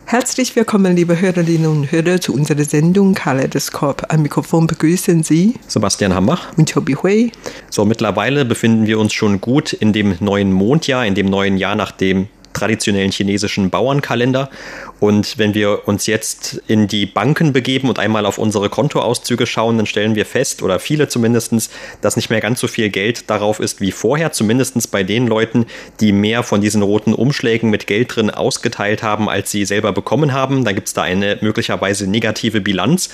Herzlich 0.08 0.56
willkommen, 0.56 0.96
liebe 0.96 1.20
Hörerinnen 1.20 1.66
und 1.66 1.92
Hörer, 1.92 2.22
zu 2.22 2.32
unserer 2.32 2.64
Sendung 2.64 3.16
Kaleidoskop. 3.16 4.04
Am 4.10 4.22
Mikrofon 4.22 4.68
begrüßen 4.68 5.24
Sie 5.24 5.56
Sebastian 5.68 6.14
Hambach 6.14 6.56
und 6.58 6.72
Chobi 6.72 6.94
Hui. 6.94 7.32
So, 7.72 7.86
mittlerweile 7.86 8.46
befinden 8.46 8.86
wir 8.86 9.00
uns 9.00 9.14
schon 9.14 9.42
gut 9.42 9.74
in 9.74 9.94
dem 9.94 10.16
neuen 10.20 10.54
Mondjahr, 10.54 11.08
in 11.08 11.16
dem 11.16 11.26
neuen 11.26 11.58
Jahr 11.58 11.74
nach 11.74 11.90
dem 11.90 12.28
traditionellen 12.54 13.12
chinesischen 13.12 13.72
Bauernkalender. 13.72 14.52
Und 15.00 15.38
wenn 15.38 15.54
wir 15.54 15.88
uns 15.88 16.06
jetzt 16.08 16.62
in 16.68 16.88
die 16.88 17.06
Banken 17.06 17.54
begeben 17.54 17.90
und 17.90 18.00
einmal 18.00 18.26
auf 18.26 18.38
unsere 18.38 18.70
Kontoauszüge 18.70 19.46
schauen, 19.46 19.78
dann 19.78 19.86
stellen 19.86 20.16
wir 20.16 20.26
fest, 20.26 20.64
oder 20.64 20.80
viele 20.80 21.08
zumindest, 21.08 21.70
dass 22.02 22.16
nicht 22.16 22.30
mehr 22.30 22.42
ganz 22.42 22.60
so 22.60 22.68
viel 22.68 22.90
Geld 22.90 23.30
darauf 23.30 23.60
ist 23.60 23.82
wie 23.82 23.92
vorher, 23.92 24.32
zumindest 24.32 24.92
bei 24.92 25.04
den 25.04 25.28
Leuten, 25.28 25.66
die 26.00 26.12
mehr 26.12 26.44
von 26.44 26.62
diesen 26.62 26.82
roten 26.82 27.14
Umschlägen 27.14 27.70
mit 27.70 27.88
Geld 27.88 28.16
drin 28.16 28.30
ausgeteilt 28.30 29.04
haben, 29.04 29.30
als 29.30 29.52
sie 29.52 29.66
selber 29.66 29.92
bekommen 29.92 30.34
haben. 30.34 30.64
Da 30.64 30.72
gibt 30.72 30.88
es 30.88 30.94
da 30.94 31.04
eine 31.04 31.38
möglicherweise 31.42 32.08
negative 32.08 32.62
Bilanz. 32.62 33.10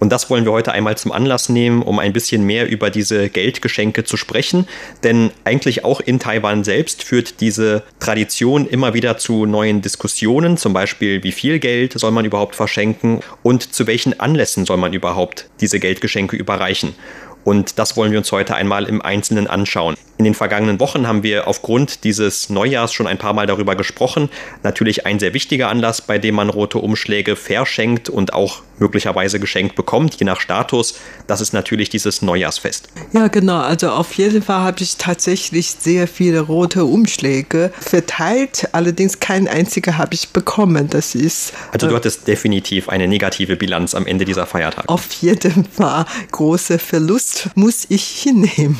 Und 0.00 0.10
das 0.10 0.30
wollen 0.30 0.44
wir 0.44 0.52
heute 0.52 0.72
einmal 0.72 0.96
zum 0.96 1.12
Anlass 1.12 1.48
nehmen, 1.48 1.82
um 1.82 1.98
ein 1.98 2.12
bisschen 2.12 2.44
mehr 2.44 2.68
über 2.68 2.90
diese 2.90 3.28
Geldgeschenke 3.28 4.04
zu 4.04 4.16
sprechen. 4.16 4.66
Denn 5.04 5.30
eigentlich 5.44 5.84
auch 5.84 6.00
in 6.00 6.18
Taiwan 6.18 6.64
selbst 6.64 7.02
führt 7.02 7.40
diese 7.40 7.82
Tradition 8.00 8.66
immer 8.66 8.94
wieder 8.94 9.18
zu 9.18 9.46
neuen 9.46 9.82
Diskussionen, 9.82 10.56
zum 10.56 10.72
Beispiel 10.72 11.22
wie 11.26 11.32
viel 11.32 11.58
Geld 11.58 11.98
soll 11.98 12.12
man 12.12 12.24
überhaupt 12.24 12.54
verschenken 12.54 13.18
und 13.42 13.74
zu 13.74 13.88
welchen 13.88 14.20
Anlässen 14.20 14.64
soll 14.64 14.76
man 14.76 14.92
überhaupt 14.92 15.50
diese 15.60 15.80
Geldgeschenke 15.80 16.36
überreichen. 16.36 16.94
Und 17.42 17.80
das 17.80 17.96
wollen 17.96 18.12
wir 18.12 18.18
uns 18.18 18.30
heute 18.30 18.54
einmal 18.54 18.84
im 18.84 19.02
Einzelnen 19.02 19.48
anschauen. 19.48 19.96
In 20.18 20.24
den 20.24 20.34
vergangenen 20.34 20.80
Wochen 20.80 21.06
haben 21.06 21.22
wir 21.22 21.46
aufgrund 21.46 22.04
dieses 22.04 22.48
Neujahrs 22.48 22.94
schon 22.94 23.06
ein 23.06 23.18
paar 23.18 23.34
Mal 23.34 23.46
darüber 23.46 23.76
gesprochen. 23.76 24.30
Natürlich 24.62 25.04
ein 25.04 25.18
sehr 25.18 25.34
wichtiger 25.34 25.68
Anlass, 25.68 26.00
bei 26.00 26.18
dem 26.18 26.36
man 26.36 26.48
rote 26.48 26.78
Umschläge 26.78 27.36
verschenkt 27.36 28.08
und 28.08 28.32
auch 28.32 28.62
möglicherweise 28.78 29.40
geschenkt 29.40 29.74
bekommt, 29.74 30.14
je 30.16 30.24
nach 30.24 30.40
Status. 30.40 30.98
Das 31.26 31.40
ist 31.40 31.52
natürlich 31.52 31.88
dieses 31.88 32.22
Neujahrsfest. 32.22 32.88
Ja, 33.12 33.28
genau. 33.28 33.60
Also 33.60 33.90
auf 33.90 34.12
jeden 34.14 34.42
Fall 34.42 34.60
habe 34.60 34.82
ich 34.82 34.96
tatsächlich 34.96 35.70
sehr 35.78 36.08
viele 36.08 36.40
rote 36.40 36.84
Umschläge 36.84 37.72
verteilt. 37.78 38.68
Allerdings 38.72 39.20
kein 39.20 39.48
einziger 39.48 39.98
habe 39.98 40.14
ich 40.14 40.30
bekommen. 40.30 40.88
Das 40.88 41.14
ist. 41.14 41.52
Also 41.72 41.86
du 41.88 41.92
äh, 41.92 41.96
hattest 41.96 42.28
definitiv 42.28 42.88
eine 42.88 43.08
negative 43.08 43.56
Bilanz 43.56 43.94
am 43.94 44.06
Ende 44.06 44.24
dieser 44.24 44.46
Feiertage. 44.46 44.88
Auf 44.88 45.12
jeden 45.14 45.64
Fall 45.64 46.04
großer 46.32 46.78
Verlust 46.78 47.50
muss 47.54 47.86
ich 47.88 48.04
hinnehmen. 48.04 48.78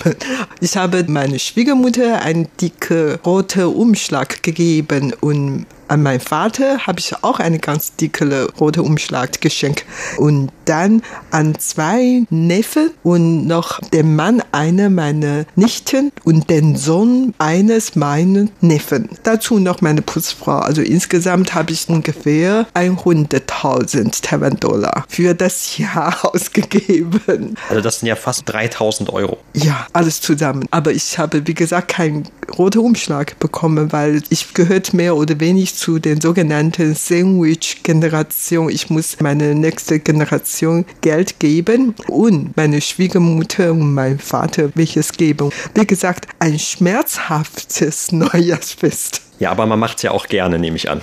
Ich 0.61 0.77
habe 0.77 1.05
meiner 1.27 1.41
Schwiegermutter 1.41 2.23
einen 2.23 2.47
dicken 2.61 3.17
roten 3.27 3.65
Umschlag 3.65 4.45
gegeben 4.45 5.13
und 5.21 5.67
an 5.89 6.03
meinen 6.03 6.21
Vater 6.21 6.87
habe 6.87 6.99
ich 6.99 7.15
auch 7.23 7.39
einen 7.39 7.61
ganz 7.61 7.95
dicken 7.97 8.33
roten 8.59 8.81
Umschlag 8.81 9.41
geschenkt. 9.41 9.85
Und 10.19 10.51
dann 10.65 11.03
an 11.31 11.59
zwei 11.59 12.25
Neffen 12.31 12.91
und 13.03 13.47
noch 13.47 13.81
den 13.91 14.17
Mann 14.17 14.43
einer 14.53 14.91
meiner 14.91 15.45
Nichten 15.55 16.13
und 16.25 16.51
den 16.51 16.77
Sohn 16.77 17.35
eines 17.39 17.95
meiner 17.95 18.47
Neffen. 18.61 19.11
Dazu 19.23 19.59
noch 19.59 19.81
meine 19.81 20.03
Putzfrau. 20.03 20.59
Also 20.59 20.83
insgesamt 20.83 21.55
habe 21.55 21.73
ich 21.73 21.89
ungefähr 21.89 22.67
100.000 22.75 24.23
Taiwan-Dollar 24.23 25.05
für 25.09 25.35
das 25.35 25.79
Jahr 25.79 26.17
ausgegeben. 26.23 27.57
Also 27.69 27.81
das 27.81 28.01
sind 28.01 28.09
ja 28.09 28.17
fast 28.17 28.43
3000 28.47 29.11
Euro. 29.11 29.39
Ja, 29.55 29.87
alles 29.93 30.21
zusammen. 30.21 30.67
Aber 30.71 30.93
ich 30.93 31.19
habe, 31.19 31.47
wie 31.47 31.55
gesagt, 31.55 31.89
keinen 31.89 32.29
roten 32.59 32.79
Umschlag 32.79 33.39
bekommen, 33.39 33.93
weil 33.93 34.23
ich 34.31 34.55
gehört 34.55 34.95
mehr 34.95 35.17
oder 35.17 35.39
weniger 35.39 35.76
zu 35.77 35.99
den 35.99 36.21
sogenannten 36.21 36.95
Sandwich-Generation. 36.95 38.71
Ich 38.71 38.91
muss 38.91 39.21
meine 39.21 39.55
nächste 39.55 40.01
Generation 40.01 40.85
Geld 41.03 41.39
geben 41.39 41.95
und 42.09 42.57
meine 42.57 42.81
Schwiegermutter 42.81 43.73
und 43.73 43.95
mein 43.95 44.19
Vater 44.19 44.71
welches 44.75 45.13
geben. 45.13 45.51
Wie 45.75 45.87
gesagt, 45.87 46.27
ein 46.39 46.59
schmerzhaftes 46.59 48.13
Neujahrsfest. 48.13 49.26
Ja, 49.39 49.51
aber 49.51 49.67
man 49.67 49.79
macht 49.79 49.99
es 49.99 50.03
ja 50.03 50.13
auch 50.13 50.27
gerne, 50.29 50.59
nehme 50.59 50.77
ich 50.77 50.91
an. 50.91 51.03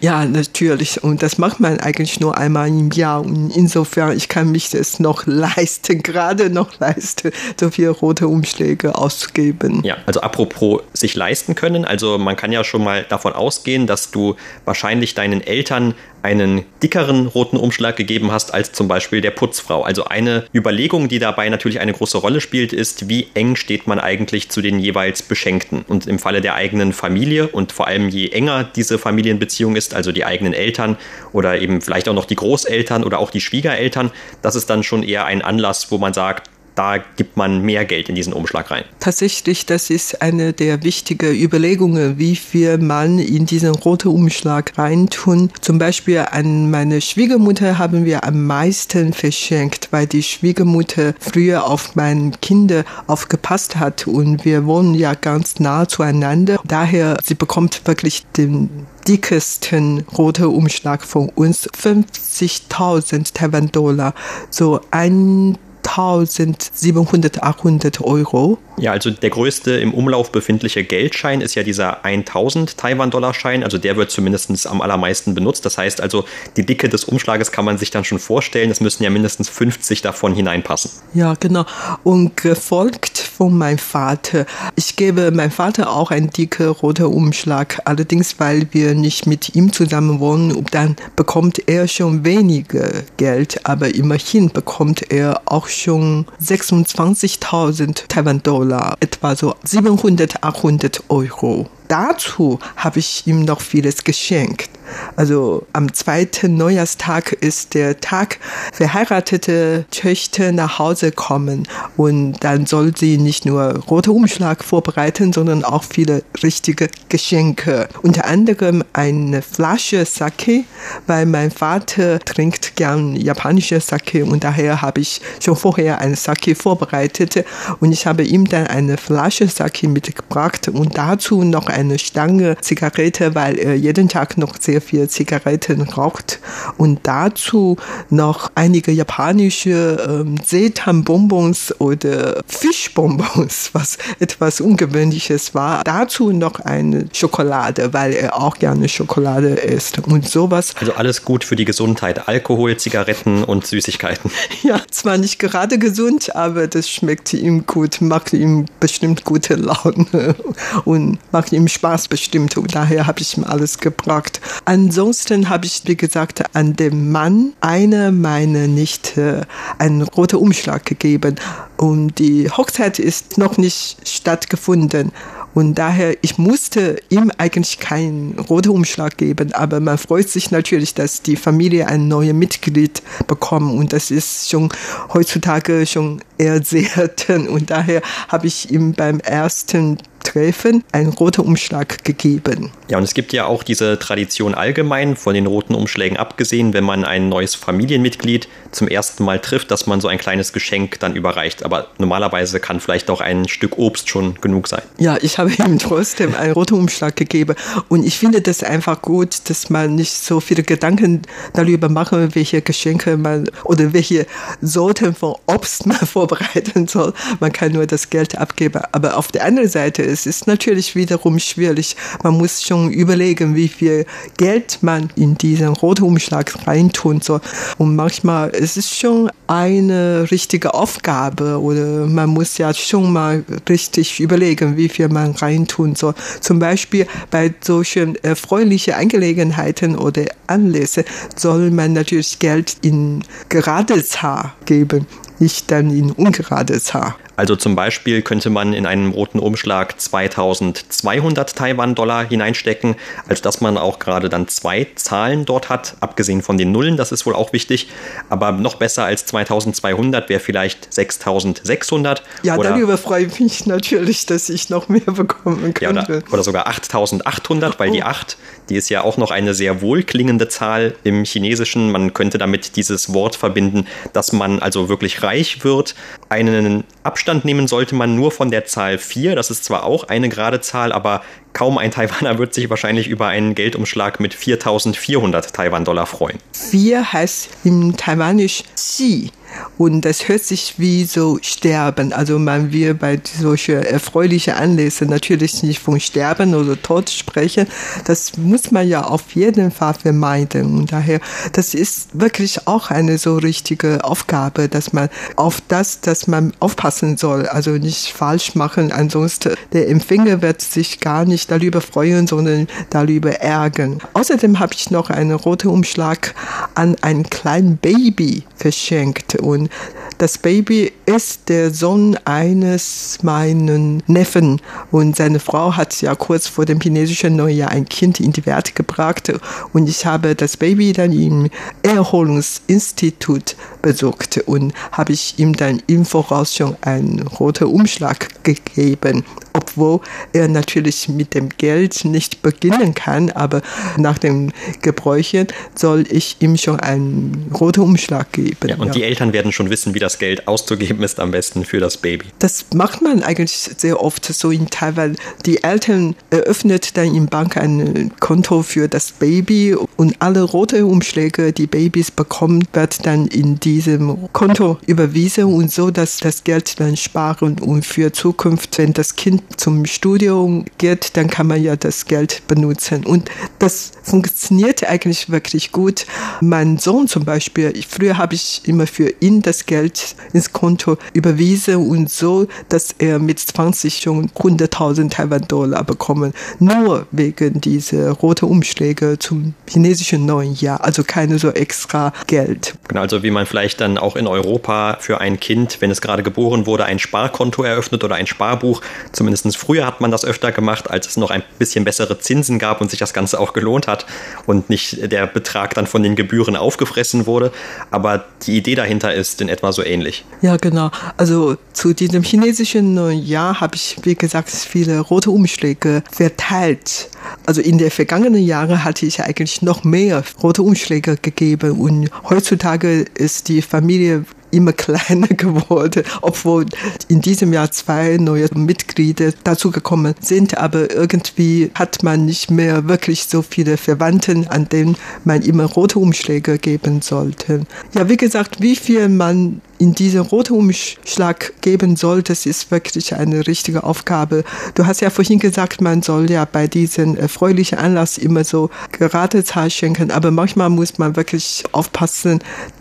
Ja, 0.00 0.24
natürlich. 0.24 1.02
Und 1.02 1.22
das 1.22 1.38
macht 1.38 1.60
man 1.60 1.80
eigentlich 1.80 2.18
nur 2.20 2.38
einmal 2.38 2.68
im 2.68 2.90
Jahr. 2.90 3.20
Und 3.20 3.54
insofern, 3.54 4.16
ich 4.16 4.28
kann 4.28 4.50
mich 4.50 4.70
das 4.70 5.00
noch 5.00 5.24
leisten, 5.26 6.02
gerade 6.02 6.50
noch 6.50 6.78
leisten, 6.80 7.30
so 7.58 7.70
viele 7.70 7.90
rote 7.90 8.28
Umschläge 8.28 8.94
auszugeben. 8.94 9.82
Ja, 9.84 9.96
also 10.06 10.20
apropos 10.20 10.82
sich 10.92 11.14
leisten 11.14 11.54
können. 11.54 11.84
Also 11.84 12.18
man 12.18 12.36
kann 12.36 12.52
ja 12.52 12.64
schon 12.64 12.82
mal 12.82 13.04
davon 13.04 13.32
ausgehen, 13.32 13.86
dass 13.86 14.10
du 14.10 14.36
wahrscheinlich 14.64 15.14
deinen 15.14 15.40
Eltern 15.40 15.94
einen 16.24 16.64
dickeren 16.82 17.26
roten 17.26 17.58
Umschlag 17.58 17.96
gegeben 17.96 18.32
hast 18.32 18.54
als 18.54 18.72
zum 18.72 18.88
Beispiel 18.88 19.20
der 19.20 19.30
Putzfrau. 19.30 19.82
Also 19.82 20.06
eine 20.06 20.46
Überlegung, 20.54 21.08
die 21.08 21.18
dabei 21.18 21.50
natürlich 21.50 21.80
eine 21.80 21.92
große 21.92 22.16
Rolle 22.16 22.40
spielt, 22.40 22.72
ist, 22.72 23.10
wie 23.10 23.28
eng 23.34 23.56
steht 23.56 23.86
man 23.86 24.00
eigentlich 24.00 24.48
zu 24.48 24.62
den 24.62 24.78
jeweils 24.78 25.22
Beschenkten. 25.22 25.84
Und 25.86 26.06
im 26.06 26.18
Falle 26.18 26.40
der 26.40 26.54
eigenen 26.54 26.94
Familie 26.94 27.48
und 27.48 27.72
vor 27.72 27.88
allem 27.88 28.08
je 28.08 28.28
enger 28.28 28.64
diese 28.64 28.98
Familienbeziehung 28.98 29.76
ist, 29.76 29.92
also 29.92 30.12
die 30.12 30.24
eigenen 30.24 30.54
Eltern 30.54 30.96
oder 31.32 31.60
eben 31.60 31.82
vielleicht 31.82 32.08
auch 32.08 32.14
noch 32.14 32.24
die 32.24 32.36
Großeltern 32.36 33.04
oder 33.04 33.18
auch 33.18 33.30
die 33.30 33.42
Schwiegereltern, 33.42 34.10
das 34.40 34.56
ist 34.56 34.70
dann 34.70 34.82
schon 34.82 35.02
eher 35.02 35.26
ein 35.26 35.42
Anlass, 35.42 35.90
wo 35.90 35.98
man 35.98 36.14
sagt, 36.14 36.48
da 36.74 36.98
gibt 36.98 37.36
man 37.36 37.62
mehr 37.62 37.84
Geld 37.84 38.08
in 38.08 38.14
diesen 38.14 38.32
Umschlag 38.32 38.70
rein. 38.70 38.84
Tatsächlich, 39.00 39.66
das 39.66 39.90
ist 39.90 40.22
eine 40.22 40.52
der 40.52 40.82
wichtigen 40.82 41.34
Überlegungen, 41.34 42.18
wie 42.18 42.36
viel 42.36 42.78
man 42.78 43.18
in 43.18 43.46
diesen 43.46 43.74
roten 43.74 44.08
Umschlag 44.08 44.76
reintun. 44.76 45.50
Zum 45.60 45.78
Beispiel 45.78 46.24
an 46.30 46.70
meine 46.70 47.00
Schwiegermutter 47.00 47.78
haben 47.78 48.04
wir 48.04 48.24
am 48.24 48.46
meisten 48.46 49.12
verschenkt, 49.12 49.88
weil 49.90 50.06
die 50.06 50.22
Schwiegermutter 50.22 51.14
früher 51.18 51.66
auf 51.66 51.94
meine 51.94 52.32
Kinder 52.42 52.84
aufgepasst 53.06 53.76
hat 53.76 54.06
und 54.06 54.44
wir 54.44 54.66
wohnen 54.66 54.94
ja 54.94 55.14
ganz 55.14 55.60
nah 55.60 55.88
zueinander. 55.88 56.58
Daher, 56.64 57.18
sie 57.22 57.34
bekommt 57.34 57.82
wirklich 57.86 58.24
den 58.36 58.86
dickesten 59.06 60.04
roten 60.16 60.46
Umschlag 60.46 61.04
von 61.04 61.28
uns, 61.28 61.68
50.000 61.68 63.34
Taiwan-Dollar. 63.34 64.14
So 64.50 64.80
ein 64.90 65.58
1700, 65.86 67.42
800 67.42 68.00
Euro. 68.00 68.58
Ja, 68.76 68.92
also 68.92 69.10
der 69.10 69.30
größte 69.30 69.72
im 69.72 69.94
Umlauf 69.94 70.32
befindliche 70.32 70.82
Geldschein 70.82 71.40
ist 71.40 71.54
ja 71.54 71.62
dieser 71.62 72.04
1000 72.04 72.76
Taiwan-Dollar-Schein. 72.76 73.62
Also 73.62 73.78
der 73.78 73.96
wird 73.96 74.10
zumindest 74.10 74.66
am 74.66 74.80
allermeisten 74.80 75.34
benutzt. 75.34 75.64
Das 75.64 75.78
heißt 75.78 76.00
also, 76.00 76.24
die 76.56 76.66
Dicke 76.66 76.88
des 76.88 77.04
Umschlages 77.04 77.52
kann 77.52 77.64
man 77.64 77.78
sich 77.78 77.90
dann 77.90 78.04
schon 78.04 78.18
vorstellen. 78.18 78.70
Es 78.70 78.80
müssen 78.80 79.04
ja 79.04 79.10
mindestens 79.10 79.48
50 79.48 80.02
davon 80.02 80.34
hineinpassen. 80.34 80.90
Ja, 81.14 81.34
genau. 81.38 81.64
Und 82.02 82.36
gefolgt 82.36 83.18
von 83.18 83.56
meinem 83.56 83.78
Vater. 83.78 84.46
Ich 84.76 84.96
gebe 84.96 85.30
meinem 85.30 85.50
Vater 85.50 85.90
auch 85.90 86.10
einen 86.10 86.30
dicken 86.30 86.68
roten 86.68 87.06
Umschlag. 87.06 87.80
Allerdings, 87.84 88.40
weil 88.40 88.66
wir 88.72 88.94
nicht 88.94 89.26
mit 89.26 89.54
ihm 89.54 89.72
zusammen 89.72 90.20
wohnen, 90.20 90.64
dann 90.70 90.96
bekommt 91.16 91.68
er 91.68 91.86
schon 91.86 92.24
weniger 92.24 92.90
Geld. 93.16 93.60
Aber 93.64 93.94
immerhin 93.94 94.50
bekommt 94.50 95.12
er 95.12 95.42
auch 95.46 95.68
schon 95.74 96.26
26.000 96.42 98.08
Taiwan-Dollar, 98.08 98.96
etwa 99.00 99.36
so 99.36 99.54
700, 99.64 100.42
800 100.42 101.02
Euro. 101.08 101.66
Dazu 101.88 102.58
habe 102.76 102.98
ich 102.98 103.26
ihm 103.26 103.44
noch 103.44 103.60
vieles 103.60 104.04
geschenkt. 104.04 104.70
Also 105.16 105.66
am 105.72 105.92
zweiten 105.92 106.56
Neujahrstag 106.56 107.32
ist 107.32 107.74
der 107.74 108.00
Tag, 108.00 108.38
verheiratete 108.72 109.86
Töchter 109.90 110.52
nach 110.52 110.78
Hause 110.78 111.12
kommen 111.12 111.66
und 111.96 112.44
dann 112.44 112.66
soll 112.66 112.96
sie 112.96 113.16
nicht 113.16 113.46
nur 113.46 113.84
rote 113.88 114.12
Umschlag 114.12 114.64
vorbereiten, 114.64 115.32
sondern 115.32 115.64
auch 115.64 115.84
viele 115.84 116.22
richtige 116.42 116.88
Geschenke. 117.08 117.88
Unter 118.02 118.26
anderem 118.26 118.84
eine 118.92 119.42
Flasche 119.42 120.04
Sake, 120.04 120.64
weil 121.06 121.26
mein 121.26 121.50
Vater 121.50 122.18
trinkt 122.20 122.76
gern 122.76 123.16
japanische 123.16 123.80
Sake 123.80 124.24
und 124.24 124.44
daher 124.44 124.82
habe 124.82 125.00
ich 125.00 125.20
schon 125.42 125.56
vorher 125.56 125.98
eine 126.00 126.16
Sake 126.16 126.54
vorbereitet 126.54 127.44
und 127.80 127.92
ich 127.92 128.06
habe 128.06 128.24
ihm 128.24 128.48
dann 128.48 128.66
eine 128.66 128.96
Flasche 128.96 129.48
Sake 129.48 129.88
mitgebracht 129.88 130.68
und 130.68 130.96
dazu 130.98 131.42
noch 131.44 131.66
eine 131.74 131.98
Stange 131.98 132.56
Zigarette, 132.60 133.34
weil 133.34 133.58
er 133.58 133.74
jeden 133.74 134.08
Tag 134.08 134.38
noch 134.38 134.56
sehr 134.58 134.80
viel 134.80 135.08
Zigaretten 135.08 135.82
raucht 135.82 136.40
und 136.78 137.00
dazu 137.02 137.76
noch 138.10 138.50
einige 138.54 138.92
japanische 138.92 139.98
ähm, 140.08 140.36
Seetan-Bonbons 140.42 141.80
oder 141.80 142.42
Fischbonbons, 142.46 143.70
was 143.72 143.98
etwas 144.20 144.60
Ungewöhnliches 144.60 145.54
war. 145.54 145.84
Dazu 145.84 146.32
noch 146.32 146.60
eine 146.60 147.06
Schokolade, 147.12 147.92
weil 147.92 148.12
er 148.14 148.40
auch 148.40 148.56
gerne 148.56 148.88
Schokolade 148.88 149.48
isst 149.48 149.98
und 150.06 150.28
sowas. 150.28 150.74
Also 150.80 150.94
alles 150.94 151.24
gut 151.24 151.44
für 151.44 151.56
die 151.56 151.64
Gesundheit. 151.64 152.28
Alkohol, 152.28 152.76
Zigaretten 152.76 153.44
und 153.44 153.66
Süßigkeiten. 153.66 154.30
Ja, 154.62 154.80
zwar 154.90 155.18
nicht 155.18 155.38
gerade 155.38 155.78
gesund, 155.78 156.34
aber 156.34 156.68
das 156.68 156.88
schmeckt 156.88 157.34
ihm 157.34 157.66
gut, 157.66 158.00
macht 158.00 158.32
ihm 158.32 158.66
bestimmt 158.80 159.24
gute 159.24 159.56
Laune 159.56 160.34
und 160.84 161.18
macht 161.32 161.52
ihm 161.64 161.68
Spaß 161.68 162.08
bestimmt. 162.08 162.56
Und 162.56 162.74
daher 162.74 163.06
habe 163.06 163.20
ich 163.20 163.36
ihm 163.36 163.44
alles 163.44 163.78
gebracht. 163.78 164.40
Ansonsten 164.64 165.48
habe 165.48 165.66
ich, 165.66 165.82
wie 165.86 165.96
gesagt, 165.96 166.54
an 166.54 166.76
dem 166.76 167.10
Mann 167.10 167.52
eine 167.60 168.12
meiner 168.12 168.66
Nichte 168.66 169.46
einen 169.78 170.02
roten 170.02 170.36
Umschlag 170.36 170.84
gegeben. 170.84 171.36
Und 171.76 172.18
die 172.18 172.50
Hochzeit 172.50 172.98
ist 172.98 173.38
noch 173.38 173.56
nicht 173.56 173.96
stattgefunden. 174.06 175.12
Und 175.54 175.76
daher, 175.76 176.16
ich 176.20 176.36
musste 176.36 177.00
ihm 177.10 177.30
eigentlich 177.38 177.78
keinen 177.78 178.36
roten 178.40 178.70
Umschlag 178.70 179.16
geben, 179.16 179.52
aber 179.52 179.78
man 179.78 179.98
freut 179.98 180.28
sich 180.28 180.50
natürlich, 180.50 180.94
dass 180.94 181.22
die 181.22 181.36
Familie 181.36 181.86
ein 181.86 182.08
neues 182.08 182.34
Mitglied 182.34 183.02
bekommt 183.28 183.78
und 183.78 183.92
das 183.92 184.10
ist 184.10 184.50
schon 184.50 184.70
heutzutage 185.12 185.86
schon 185.86 186.20
eher 186.38 186.60
selten 186.64 187.46
und 187.46 187.70
daher 187.70 188.02
habe 188.26 188.48
ich 188.48 188.72
ihm 188.72 188.94
beim 188.94 189.20
ersten 189.20 189.98
Treffen 190.34 190.82
einen 190.90 191.10
roten 191.10 191.42
Umschlag 191.42 192.02
gegeben. 192.02 192.72
Ja, 192.88 192.98
und 192.98 193.04
es 193.04 193.14
gibt 193.14 193.32
ja 193.32 193.46
auch 193.46 193.62
diese 193.62 194.00
Tradition 194.00 194.52
allgemein, 194.54 195.14
von 195.14 195.32
den 195.32 195.46
roten 195.46 195.74
Umschlägen 195.74 196.16
abgesehen, 196.16 196.72
wenn 196.74 196.82
man 196.82 197.04
ein 197.04 197.28
neues 197.28 197.54
Familienmitglied 197.54 198.48
zum 198.72 198.88
ersten 198.88 199.24
Mal 199.24 199.38
trifft, 199.38 199.70
dass 199.70 199.86
man 199.86 200.00
so 200.00 200.08
ein 200.08 200.18
kleines 200.18 200.52
Geschenk 200.52 200.98
dann 200.98 201.14
überreicht. 201.14 201.64
Aber 201.64 201.86
normalerweise 201.98 202.58
kann 202.58 202.80
vielleicht 202.80 203.10
auch 203.10 203.20
ein 203.20 203.46
Stück 203.46 203.78
Obst 203.78 204.08
schon 204.08 204.34
genug 204.40 204.66
sein. 204.66 204.82
Ja, 204.98 205.16
ich 205.22 205.38
habe 205.38 205.52
ihm 205.52 205.78
trotzdem 205.78 206.34
einen 206.34 206.52
roten 206.52 206.74
Umschlag 206.74 207.14
gegeben. 207.14 207.54
Und 207.88 208.04
ich 208.04 208.18
finde 208.18 208.40
das 208.40 208.64
einfach 208.64 209.02
gut, 209.02 209.48
dass 209.48 209.70
man 209.70 209.94
nicht 209.94 210.14
so 210.14 210.40
viele 210.40 210.64
Gedanken 210.64 211.22
darüber 211.52 211.88
macht, 211.88 212.10
welche 212.34 212.60
Geschenke 212.60 213.16
man 213.16 213.48
oder 213.62 213.92
welche 213.92 214.26
Sorten 214.60 215.14
von 215.14 215.36
Obst 215.46 215.86
man 215.86 215.98
vorbereiten 215.98 216.88
soll. 216.88 217.14
Man 217.38 217.52
kann 217.52 217.70
nur 217.70 217.86
das 217.86 218.10
Geld 218.10 218.36
abgeben. 218.36 218.82
Aber 218.90 219.16
auf 219.16 219.30
der 219.30 219.44
anderen 219.44 219.68
Seite 219.68 220.02
es 220.26 220.36
ist 220.36 220.46
natürlich 220.46 220.94
wiederum 220.94 221.38
schwierig. 221.38 221.96
Man 222.22 222.38
muss 222.38 222.62
schon 222.62 222.90
überlegen, 222.90 223.54
wie 223.54 223.68
viel 223.68 224.06
Geld 224.38 224.78
man 224.80 225.10
in 225.16 225.36
diesen 225.36 225.68
roten 225.68 226.04
Umschlag 226.04 226.66
reintun 226.66 227.20
soll. 227.20 227.40
Und 227.76 227.94
manchmal 227.94 228.48
ist 228.50 228.78
es 228.78 228.96
schon 228.96 229.30
eine 229.46 230.30
richtige 230.30 230.72
Aufgabe 230.72 231.60
oder 231.60 232.06
man 232.06 232.30
muss 232.30 232.56
ja 232.56 232.72
schon 232.72 233.12
mal 233.12 233.44
richtig 233.68 234.18
überlegen, 234.20 234.78
wie 234.78 234.88
viel 234.88 235.08
man 235.08 235.32
reintun 235.32 235.94
soll. 235.94 236.14
Zum 236.40 236.58
Beispiel 236.58 237.06
bei 237.30 237.52
solchen 237.62 238.16
erfreulichen 238.24 238.94
Angelegenheiten 238.94 239.96
oder 239.96 240.24
Anlässen 240.46 241.04
soll 241.36 241.70
man 241.70 241.92
natürlich 241.92 242.38
Geld 242.38 242.76
in 242.80 243.22
gerades 243.50 244.22
Haar 244.22 244.54
geben, 244.64 245.06
nicht 245.38 245.70
dann 245.70 245.90
in 245.90 246.12
ungerades 246.12 246.94
Haar. 246.94 247.16
Also 247.36 247.56
zum 247.56 247.74
Beispiel 247.74 248.22
könnte 248.22 248.48
man 248.50 248.72
in 248.72 248.86
einen 248.86 249.12
roten 249.12 249.40
Umschlag 249.40 250.00
2200 250.00 251.56
Taiwan-Dollar 251.56 252.28
hineinstecken, 252.28 252.96
also 253.28 253.42
dass 253.42 253.60
man 253.60 253.76
auch 253.76 253.98
gerade 253.98 254.28
dann 254.28 254.48
zwei 254.48 254.86
Zahlen 254.94 255.44
dort 255.44 255.68
hat, 255.68 255.96
abgesehen 256.00 256.42
von 256.42 256.58
den 256.58 256.70
Nullen, 256.72 256.96
das 256.96 257.12
ist 257.12 257.26
wohl 257.26 257.34
auch 257.34 257.52
wichtig. 257.52 257.88
Aber 258.28 258.52
noch 258.52 258.76
besser 258.76 259.04
als 259.04 259.26
2200 259.26 260.28
wäre 260.28 260.40
vielleicht 260.40 260.92
6600. 260.94 262.22
Ja, 262.42 262.56
oder, 262.56 262.70
darüber 262.70 262.96
freue 262.96 263.26
ich 263.26 263.40
mich 263.40 263.66
natürlich, 263.66 264.26
dass 264.26 264.48
ich 264.48 264.70
noch 264.70 264.88
mehr 264.88 265.00
bekommen 265.00 265.74
könnte. 265.74 265.84
Ja, 265.84 265.90
oder, 265.90 266.22
oder 266.32 266.42
sogar 266.44 266.68
8800, 266.68 267.78
weil 267.80 267.90
oh. 267.90 267.92
die 267.92 268.02
8, 268.02 268.36
die 268.68 268.76
ist 268.76 268.88
ja 268.90 269.02
auch 269.02 269.16
noch 269.16 269.30
eine 269.30 269.54
sehr 269.54 269.82
wohlklingende 269.82 270.48
Zahl 270.48 270.94
im 271.02 271.24
Chinesischen. 271.24 271.90
Man 271.90 272.14
könnte 272.14 272.38
damit 272.38 272.76
dieses 272.76 273.12
Wort 273.12 273.34
verbinden, 273.36 273.86
dass 274.12 274.32
man 274.32 274.60
also 274.60 274.88
wirklich 274.88 275.22
reich 275.22 275.64
wird. 275.64 275.94
Einen 276.28 276.84
Abstand 277.02 277.23
nehmen 277.44 277.66
sollte 277.68 277.94
man 277.94 278.14
nur 278.14 278.30
von 278.30 278.50
der 278.50 278.64
Zahl 278.66 278.98
4. 278.98 279.34
Das 279.34 279.50
ist 279.50 279.64
zwar 279.64 279.84
auch 279.84 280.04
eine 280.04 280.28
gerade 280.28 280.60
Zahl, 280.60 280.92
aber 280.92 281.22
kaum 281.52 281.78
ein 281.78 281.90
Taiwaner 281.90 282.38
wird 282.38 282.54
sich 282.54 282.68
wahrscheinlich 282.70 283.08
über 283.08 283.28
einen 283.28 283.54
Geldumschlag 283.54 284.20
mit 284.20 284.34
4400 284.34 285.54
Taiwan-Dollar 285.54 286.06
freuen. 286.06 286.38
4 286.52 287.12
heißt 287.12 287.48
im 287.64 287.96
Taiwanisch 287.96 288.64
Xi. 288.74 289.30
Und 289.76 290.02
das 290.02 290.28
hört 290.28 290.42
sich 290.42 290.74
wie 290.78 291.04
so 291.04 291.38
Sterben. 291.42 292.12
Also 292.12 292.38
man 292.38 292.72
will 292.72 292.94
bei 292.94 293.20
solchen 293.24 293.82
erfreulichen 293.82 294.54
Anlässen 294.54 295.08
natürlich 295.08 295.62
nicht 295.62 295.80
von 295.80 295.98
Sterben 295.98 296.54
oder 296.54 296.80
Tod 296.80 297.10
sprechen. 297.10 297.66
Das 298.04 298.36
muss 298.36 298.70
man 298.70 298.88
ja 298.88 299.04
auf 299.04 299.32
jeden 299.34 299.70
Fall 299.70 299.94
vermeiden. 299.94 300.78
Und 300.78 300.92
daher, 300.92 301.20
das 301.52 301.74
ist 301.74 302.08
wirklich 302.12 302.66
auch 302.66 302.90
eine 302.90 303.18
so 303.18 303.36
richtige 303.36 304.04
Aufgabe, 304.04 304.68
dass 304.68 304.92
man 304.92 305.08
auf 305.36 305.60
das, 305.68 306.00
dass 306.00 306.26
man 306.26 306.52
aufpassen 306.60 307.16
soll, 307.16 307.46
also 307.46 307.72
nicht 307.72 308.12
falsch 308.12 308.54
machen. 308.54 308.92
Ansonsten 308.92 309.54
der 309.72 309.88
Empfänger 309.88 310.40
wird 310.42 310.60
sich 310.62 311.00
gar 311.00 311.24
nicht 311.24 311.50
darüber 311.50 311.80
freuen, 311.80 312.26
sondern 312.26 312.68
darüber 312.90 313.32
ärgern. 313.32 313.98
Außerdem 314.14 314.60
habe 314.60 314.74
ich 314.74 314.90
noch 314.90 315.10
einen 315.10 315.32
roten 315.32 315.68
Umschlag 315.68 316.34
an 316.74 316.96
ein 317.02 317.28
kleines 317.28 317.78
Baby 317.80 318.44
verschenkt 318.56 319.36
und 319.44 319.70
das 320.18 320.38
Baby 320.38 320.92
ist 321.06 321.48
der 321.48 321.70
Sohn 321.70 322.16
eines 322.24 323.18
meinen 323.22 324.02
Neffen 324.06 324.60
und 324.90 325.16
seine 325.16 325.40
Frau 325.40 325.76
hat 325.76 326.00
ja 326.00 326.14
kurz 326.14 326.46
vor 326.46 326.64
dem 326.64 326.80
chinesischen 326.80 327.36
Neujahr 327.36 327.70
ein 327.70 327.84
Kind 327.86 328.20
in 328.20 328.32
die 328.32 328.46
Welt 328.46 328.74
gebracht 328.74 329.32
und 329.72 329.88
ich 329.88 330.06
habe 330.06 330.34
das 330.34 330.56
Baby 330.56 330.92
dann 330.92 331.12
im 331.12 331.50
Erholungsinstitut 331.82 333.56
besucht 333.82 334.38
und 334.46 334.72
habe 334.92 335.12
ich 335.12 335.38
ihm 335.38 335.54
dann 335.54 335.82
im 335.86 336.04
Voraus 336.04 336.54
schon 336.54 336.76
einen 336.82 337.26
roten 337.26 337.64
Umschlag 337.64 338.42
gegeben 338.44 339.24
obwohl 339.54 340.00
er 340.32 340.48
natürlich 340.48 341.08
mit 341.08 341.34
dem 341.34 341.48
Geld 341.48 342.04
nicht 342.04 342.42
beginnen 342.42 342.94
kann, 342.94 343.30
aber 343.30 343.62
nach 343.96 344.18
dem 344.18 344.52
Gebräuchen 344.82 345.46
soll 345.74 346.04
ich 346.10 346.36
ihm 346.40 346.56
schon 346.56 346.80
einen 346.80 347.50
roten 347.58 347.80
Umschlag 347.80 348.32
geben. 348.32 348.68
Ja, 348.68 348.76
und 348.76 348.88
ja. 348.88 348.92
die 348.92 349.02
Eltern 349.04 349.32
werden 349.34 349.52
schon 349.52 349.68
wissen, 349.68 349.92
wie 349.92 349.98
das 349.98 350.18
Geld 350.18 350.48
auszugeben 350.48 351.02
ist 351.02 351.20
am 351.20 351.30
besten 351.30 351.66
für 351.66 351.80
das 351.80 351.98
Baby. 351.98 352.24
Das 352.38 352.64
macht 352.72 353.02
man 353.02 353.22
eigentlich 353.22 353.52
sehr 353.76 354.02
oft 354.02 354.24
so 354.24 354.50
in 354.50 354.70
Taiwan. 354.70 355.16
Die 355.44 355.62
Eltern 355.62 356.16
eröffnet 356.30 356.96
dann 356.96 357.14
im 357.14 357.26
Bank 357.26 357.58
ein 357.58 358.12
Konto 358.20 358.62
für 358.62 358.88
das 358.88 359.12
Baby 359.12 359.76
und 359.96 360.16
alle 360.20 360.42
rote 360.42 360.86
Umschläge, 360.86 361.52
die 361.52 361.66
Babys 361.66 362.10
bekommen, 362.10 362.66
wird 362.72 363.04
dann 363.04 363.26
in 363.26 363.60
diesem 363.60 364.32
Konto 364.32 364.78
überwiesen 364.86 365.44
und 365.44 365.70
so, 365.70 365.90
dass 365.90 366.18
das 366.18 366.44
Geld 366.44 366.80
dann 366.80 366.96
sparen 366.96 367.58
und 367.58 367.84
für 367.84 368.12
Zukunft, 368.12 368.78
wenn 368.78 368.92
das 368.92 369.16
Kind 369.16 369.42
zum 369.60 369.84
Studium 369.84 370.64
geht, 370.78 371.16
dann 371.16 371.28
kann 371.28 371.48
man 371.48 371.62
ja 371.62 371.76
das 371.76 372.06
Geld 372.06 372.42
benutzen. 372.46 373.04
Und 373.04 373.30
das 373.58 373.92
funktioniert 374.02 374.84
eigentlich 374.84 375.30
wirklich 375.30 375.72
gut. 375.72 376.06
Mein 376.40 376.78
Sohn 376.78 377.08
zum 377.08 377.24
Beispiel, 377.24 377.72
früher 377.88 378.16
habe 378.16 378.34
ich 378.34 378.62
immer 378.64 378.86
für 378.86 379.08
ihm 379.24 379.40
das 379.40 379.64
Geld 379.64 380.14
ins 380.32 380.52
Konto 380.52 380.98
überwiesen 381.14 381.76
und 381.76 382.10
so, 382.10 382.46
dass 382.68 382.94
er 382.98 383.18
mit 383.18 383.38
20 383.38 383.98
schon 383.98 384.30
100.000 384.30 385.10
Taiwan-Dollar 385.10 385.82
bekommen. 385.84 386.34
Nur 386.58 387.06
wegen 387.10 387.60
dieser 387.60 388.10
roten 388.10 388.44
Umschläge 388.44 389.18
zum 389.18 389.54
chinesischen 389.68 390.26
neuen 390.26 390.54
Jahr. 390.54 390.84
Also 390.84 391.04
keine 391.04 391.38
so 391.38 391.50
extra 391.50 392.12
Geld. 392.26 392.74
Genau, 392.88 393.00
also 393.00 393.22
wie 393.22 393.30
man 393.30 393.46
vielleicht 393.46 393.80
dann 393.80 393.96
auch 393.96 394.16
in 394.16 394.26
Europa 394.26 394.98
für 395.00 395.20
ein 395.20 395.40
Kind, 395.40 395.78
wenn 395.80 395.90
es 395.90 396.02
gerade 396.02 396.22
geboren 396.22 396.66
wurde, 396.66 396.84
ein 396.84 396.98
Sparkonto 396.98 397.62
eröffnet 397.62 398.04
oder 398.04 398.16
ein 398.16 398.26
Sparbuch. 398.26 398.82
Zumindest 399.12 399.56
früher 399.56 399.86
hat 399.86 400.02
man 400.02 400.10
das 400.10 400.24
öfter 400.24 400.52
gemacht, 400.52 400.90
als 400.90 401.08
es 401.08 401.16
noch 401.16 401.30
ein 401.30 401.42
bisschen 401.58 401.84
bessere 401.84 402.18
Zinsen 402.18 402.58
gab 402.58 402.82
und 402.82 402.90
sich 402.90 402.98
das 402.98 403.14
Ganze 403.14 403.40
auch 403.40 403.54
gelohnt 403.54 403.86
hat 403.86 404.04
und 404.44 404.68
nicht 404.68 405.10
der 405.10 405.26
Betrag 405.26 405.74
dann 405.74 405.86
von 405.86 406.02
den 406.02 406.14
Gebühren 406.14 406.56
aufgefressen 406.56 407.26
wurde. 407.26 407.52
Aber 407.90 408.24
die 408.42 408.56
Idee 408.56 408.74
dahinter 408.74 409.03
ist 409.10 409.40
in 409.40 409.48
etwa 409.48 409.72
so 409.72 409.84
ähnlich. 409.84 410.24
Ja, 410.42 410.56
genau. 410.56 410.90
Also 411.16 411.56
zu 411.72 411.92
diesem 411.92 412.22
chinesischen 412.22 412.96
Jahr 413.24 413.60
habe 413.60 413.76
ich, 413.76 413.96
wie 414.02 414.14
gesagt, 414.14 414.50
viele 414.50 415.00
rote 415.00 415.30
Umschläge 415.30 416.02
verteilt. 416.10 417.08
Also 417.46 417.60
in 417.60 417.78
den 417.78 417.90
vergangenen 417.90 418.42
Jahren 418.42 418.84
hatte 418.84 419.06
ich 419.06 419.22
eigentlich 419.22 419.62
noch 419.62 419.84
mehr 419.84 420.22
rote 420.42 420.62
Umschläge 420.62 421.16
gegeben 421.20 421.72
und 421.72 422.10
heutzutage 422.28 423.04
ist 423.14 423.48
die 423.48 423.62
Familie 423.62 424.24
immer 424.54 424.72
kleiner 424.72 425.26
geworden, 425.28 426.02
obwohl 426.22 426.66
in 427.08 427.20
diesem 427.20 427.52
Jahr 427.52 427.70
zwei 427.70 428.16
neue 428.18 428.48
Mitglieder 428.54 429.32
dazugekommen 429.44 430.14
sind. 430.20 430.58
Aber 430.58 430.90
irgendwie 430.90 431.70
hat 431.74 432.02
man 432.02 432.24
nicht 432.24 432.50
mehr 432.50 432.88
wirklich 432.88 433.24
so 433.26 433.42
viele 433.42 433.76
Verwandten, 433.76 434.48
an 434.48 434.68
denen 434.68 434.96
man 435.24 435.42
immer 435.42 435.64
rote 435.64 435.98
Umschläge 435.98 436.58
geben 436.58 437.02
sollte. 437.02 437.62
Ja, 437.94 438.08
wie 438.08 438.16
gesagt, 438.16 438.60
wie 438.60 438.76
viel 438.76 439.08
man 439.08 439.60
in 439.78 439.94
diesen 439.94 440.20
roten 440.20 440.54
Umschlag 440.54 441.52
geben 441.60 441.96
soll, 441.96 442.22
das 442.22 442.46
ist 442.46 442.70
wirklich 442.70 443.14
eine 443.14 443.46
richtige 443.46 443.84
Aufgabe. 443.84 444.44
Du 444.74 444.86
hast 444.86 445.00
ja 445.00 445.10
vorhin 445.10 445.38
gesagt, 445.38 445.80
man 445.80 446.02
soll 446.02 446.30
ja 446.30 446.44
bei 446.44 446.66
diesen 446.66 447.16
erfreulichen 447.16 447.78
Anlass 447.78 448.18
immer 448.18 448.44
so 448.44 448.70
gerade 448.92 449.44
Zahl 449.44 449.70
schenken, 449.70 450.10
aber 450.10 450.30
manchmal 450.30 450.70
muss 450.70 450.98
man 450.98 451.16
wirklich 451.16 451.64
aufpassen, 451.72 452.40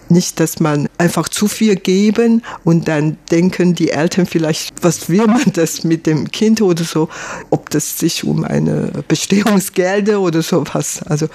nicht, 0.09 0.39
dass 0.39 0.59
man 0.59 0.87
einfach 0.97 1.27
zu 1.27 1.47
viel 1.47 1.75
geben 1.75 2.43
und 2.63 2.87
dann 2.87 3.17
denken 3.31 3.75
die 3.75 3.89
Eltern 3.89 4.25
vielleicht, 4.25 4.71
was 4.81 5.09
will 5.09 5.25
man 5.27 5.51
das 5.53 5.83
mit 5.83 6.05
dem 6.05 6.31
Kind 6.31 6.61
oder 6.61 6.83
so, 6.83 7.09
ob 7.49 7.69
das 7.69 7.97
sich 7.99 8.23
um 8.23 8.43
eine 8.43 8.91
Bestehungsgelder 9.07 10.19
oder 10.21 10.41
sowas. 10.41 11.01
Also 11.07 11.27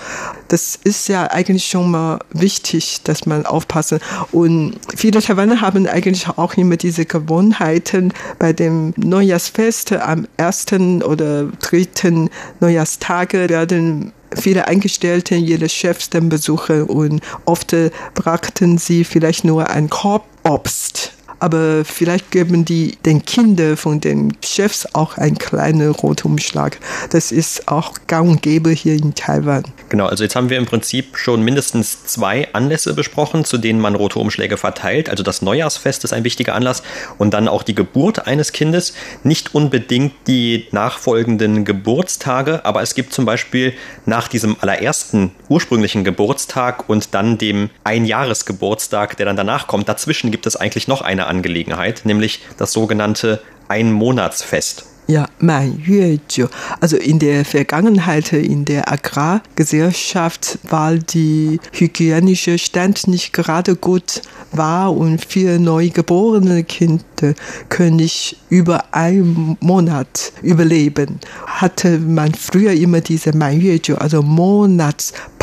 das 0.48 0.78
ist 0.82 1.08
ja 1.08 1.30
eigentlich 1.30 1.66
schon 1.66 1.90
mal 1.90 2.20
wichtig, 2.30 3.00
dass 3.04 3.26
man 3.26 3.46
aufpassen. 3.46 3.98
Und 4.32 4.76
viele 4.96 5.20
Taiwaner 5.20 5.57
haben 5.60 5.86
eigentlich 5.86 6.28
auch 6.28 6.54
immer 6.54 6.76
diese 6.76 7.04
Gewohnheiten 7.04 8.12
bei 8.38 8.52
dem 8.52 8.94
Neujahrsfest 8.96 9.92
am 9.92 10.26
ersten 10.36 11.02
oder 11.02 11.46
dritten 11.60 12.30
Neujahrstage 12.60 13.48
werden 13.48 14.12
viele 14.34 14.68
Eingestellte 14.68 15.34
ihre 15.34 15.68
Chefs 15.68 16.10
dann 16.10 16.28
besuchen 16.28 16.84
und 16.84 17.22
oft 17.44 17.74
brachten 18.14 18.78
sie 18.78 19.04
vielleicht 19.04 19.44
nur 19.44 19.68
ein 19.70 19.88
Korb 19.88 20.24
Obst 20.44 21.17
aber 21.40 21.84
vielleicht 21.84 22.30
geben 22.30 22.64
die 22.64 22.96
den 23.04 23.24
Kindern 23.24 23.76
von 23.76 24.00
den 24.00 24.36
Chefs 24.44 24.86
auch 24.94 25.16
einen 25.18 25.38
kleinen 25.38 25.90
Rotumschlag. 25.90 26.78
Das 27.10 27.32
ist 27.32 27.68
auch 27.68 27.94
gang 28.06 28.28
und 28.28 28.42
gäbe 28.42 28.70
hier 28.70 28.94
in 28.94 29.14
Taiwan. 29.14 29.64
Genau, 29.88 30.06
also 30.06 30.24
jetzt 30.24 30.36
haben 30.36 30.50
wir 30.50 30.58
im 30.58 30.66
Prinzip 30.66 31.16
schon 31.16 31.42
mindestens 31.42 32.04
zwei 32.04 32.52
Anlässe 32.52 32.92
besprochen, 32.94 33.44
zu 33.44 33.56
denen 33.56 33.80
man 33.80 33.94
rote 33.94 34.18
Umschläge 34.18 34.56
verteilt. 34.56 35.08
Also 35.08 35.22
das 35.22 35.40
Neujahrsfest 35.40 36.04
ist 36.04 36.12
ein 36.12 36.24
wichtiger 36.24 36.54
Anlass 36.54 36.82
und 37.16 37.32
dann 37.32 37.48
auch 37.48 37.62
die 37.62 37.74
Geburt 37.74 38.26
eines 38.26 38.52
Kindes. 38.52 38.94
Nicht 39.22 39.54
unbedingt 39.54 40.12
die 40.26 40.66
nachfolgenden 40.72 41.64
Geburtstage, 41.64 42.64
aber 42.64 42.82
es 42.82 42.94
gibt 42.94 43.12
zum 43.14 43.24
Beispiel 43.24 43.72
nach 44.04 44.28
diesem 44.28 44.56
allerersten 44.60 45.32
ursprünglichen 45.48 46.04
Geburtstag 46.04 46.88
und 46.88 47.14
dann 47.14 47.38
dem 47.38 47.70
Einjahresgeburtstag, 47.84 49.16
der 49.16 49.26
dann 49.26 49.36
danach 49.36 49.66
kommt, 49.66 49.88
dazwischen 49.88 50.30
gibt 50.30 50.46
es 50.46 50.56
eigentlich 50.56 50.88
noch 50.88 51.00
eine 51.00 51.27
Angelegenheit, 51.28 52.02
nämlich 52.04 52.40
das 52.56 52.72
sogenannte 52.72 53.40
Einmonatsfest. 53.68 54.84
Ja, 55.10 55.26
Manjuejiu. 55.38 56.48
Also 56.80 56.98
in 56.98 57.18
der 57.18 57.46
Vergangenheit 57.46 58.30
in 58.34 58.66
der 58.66 58.92
Agrargesellschaft 58.92 60.58
war 60.64 60.96
die 60.96 61.60
hygienische 61.72 62.58
Stand 62.58 63.08
nicht 63.08 63.32
gerade 63.32 63.74
gut 63.74 64.20
war 64.52 64.94
und 64.94 65.24
vier 65.24 65.58
neugeborene 65.58 66.62
Kinder 66.62 67.32
können 67.70 67.96
nicht 67.96 68.36
über 68.50 68.84
einen 68.92 69.56
Monat 69.60 70.32
überleben. 70.42 71.20
Hatte 71.46 71.98
man 71.98 72.34
früher 72.34 72.72
immer 72.72 73.00
diese 73.00 73.34
Manjuejiu, 73.34 73.96
also 73.96 74.22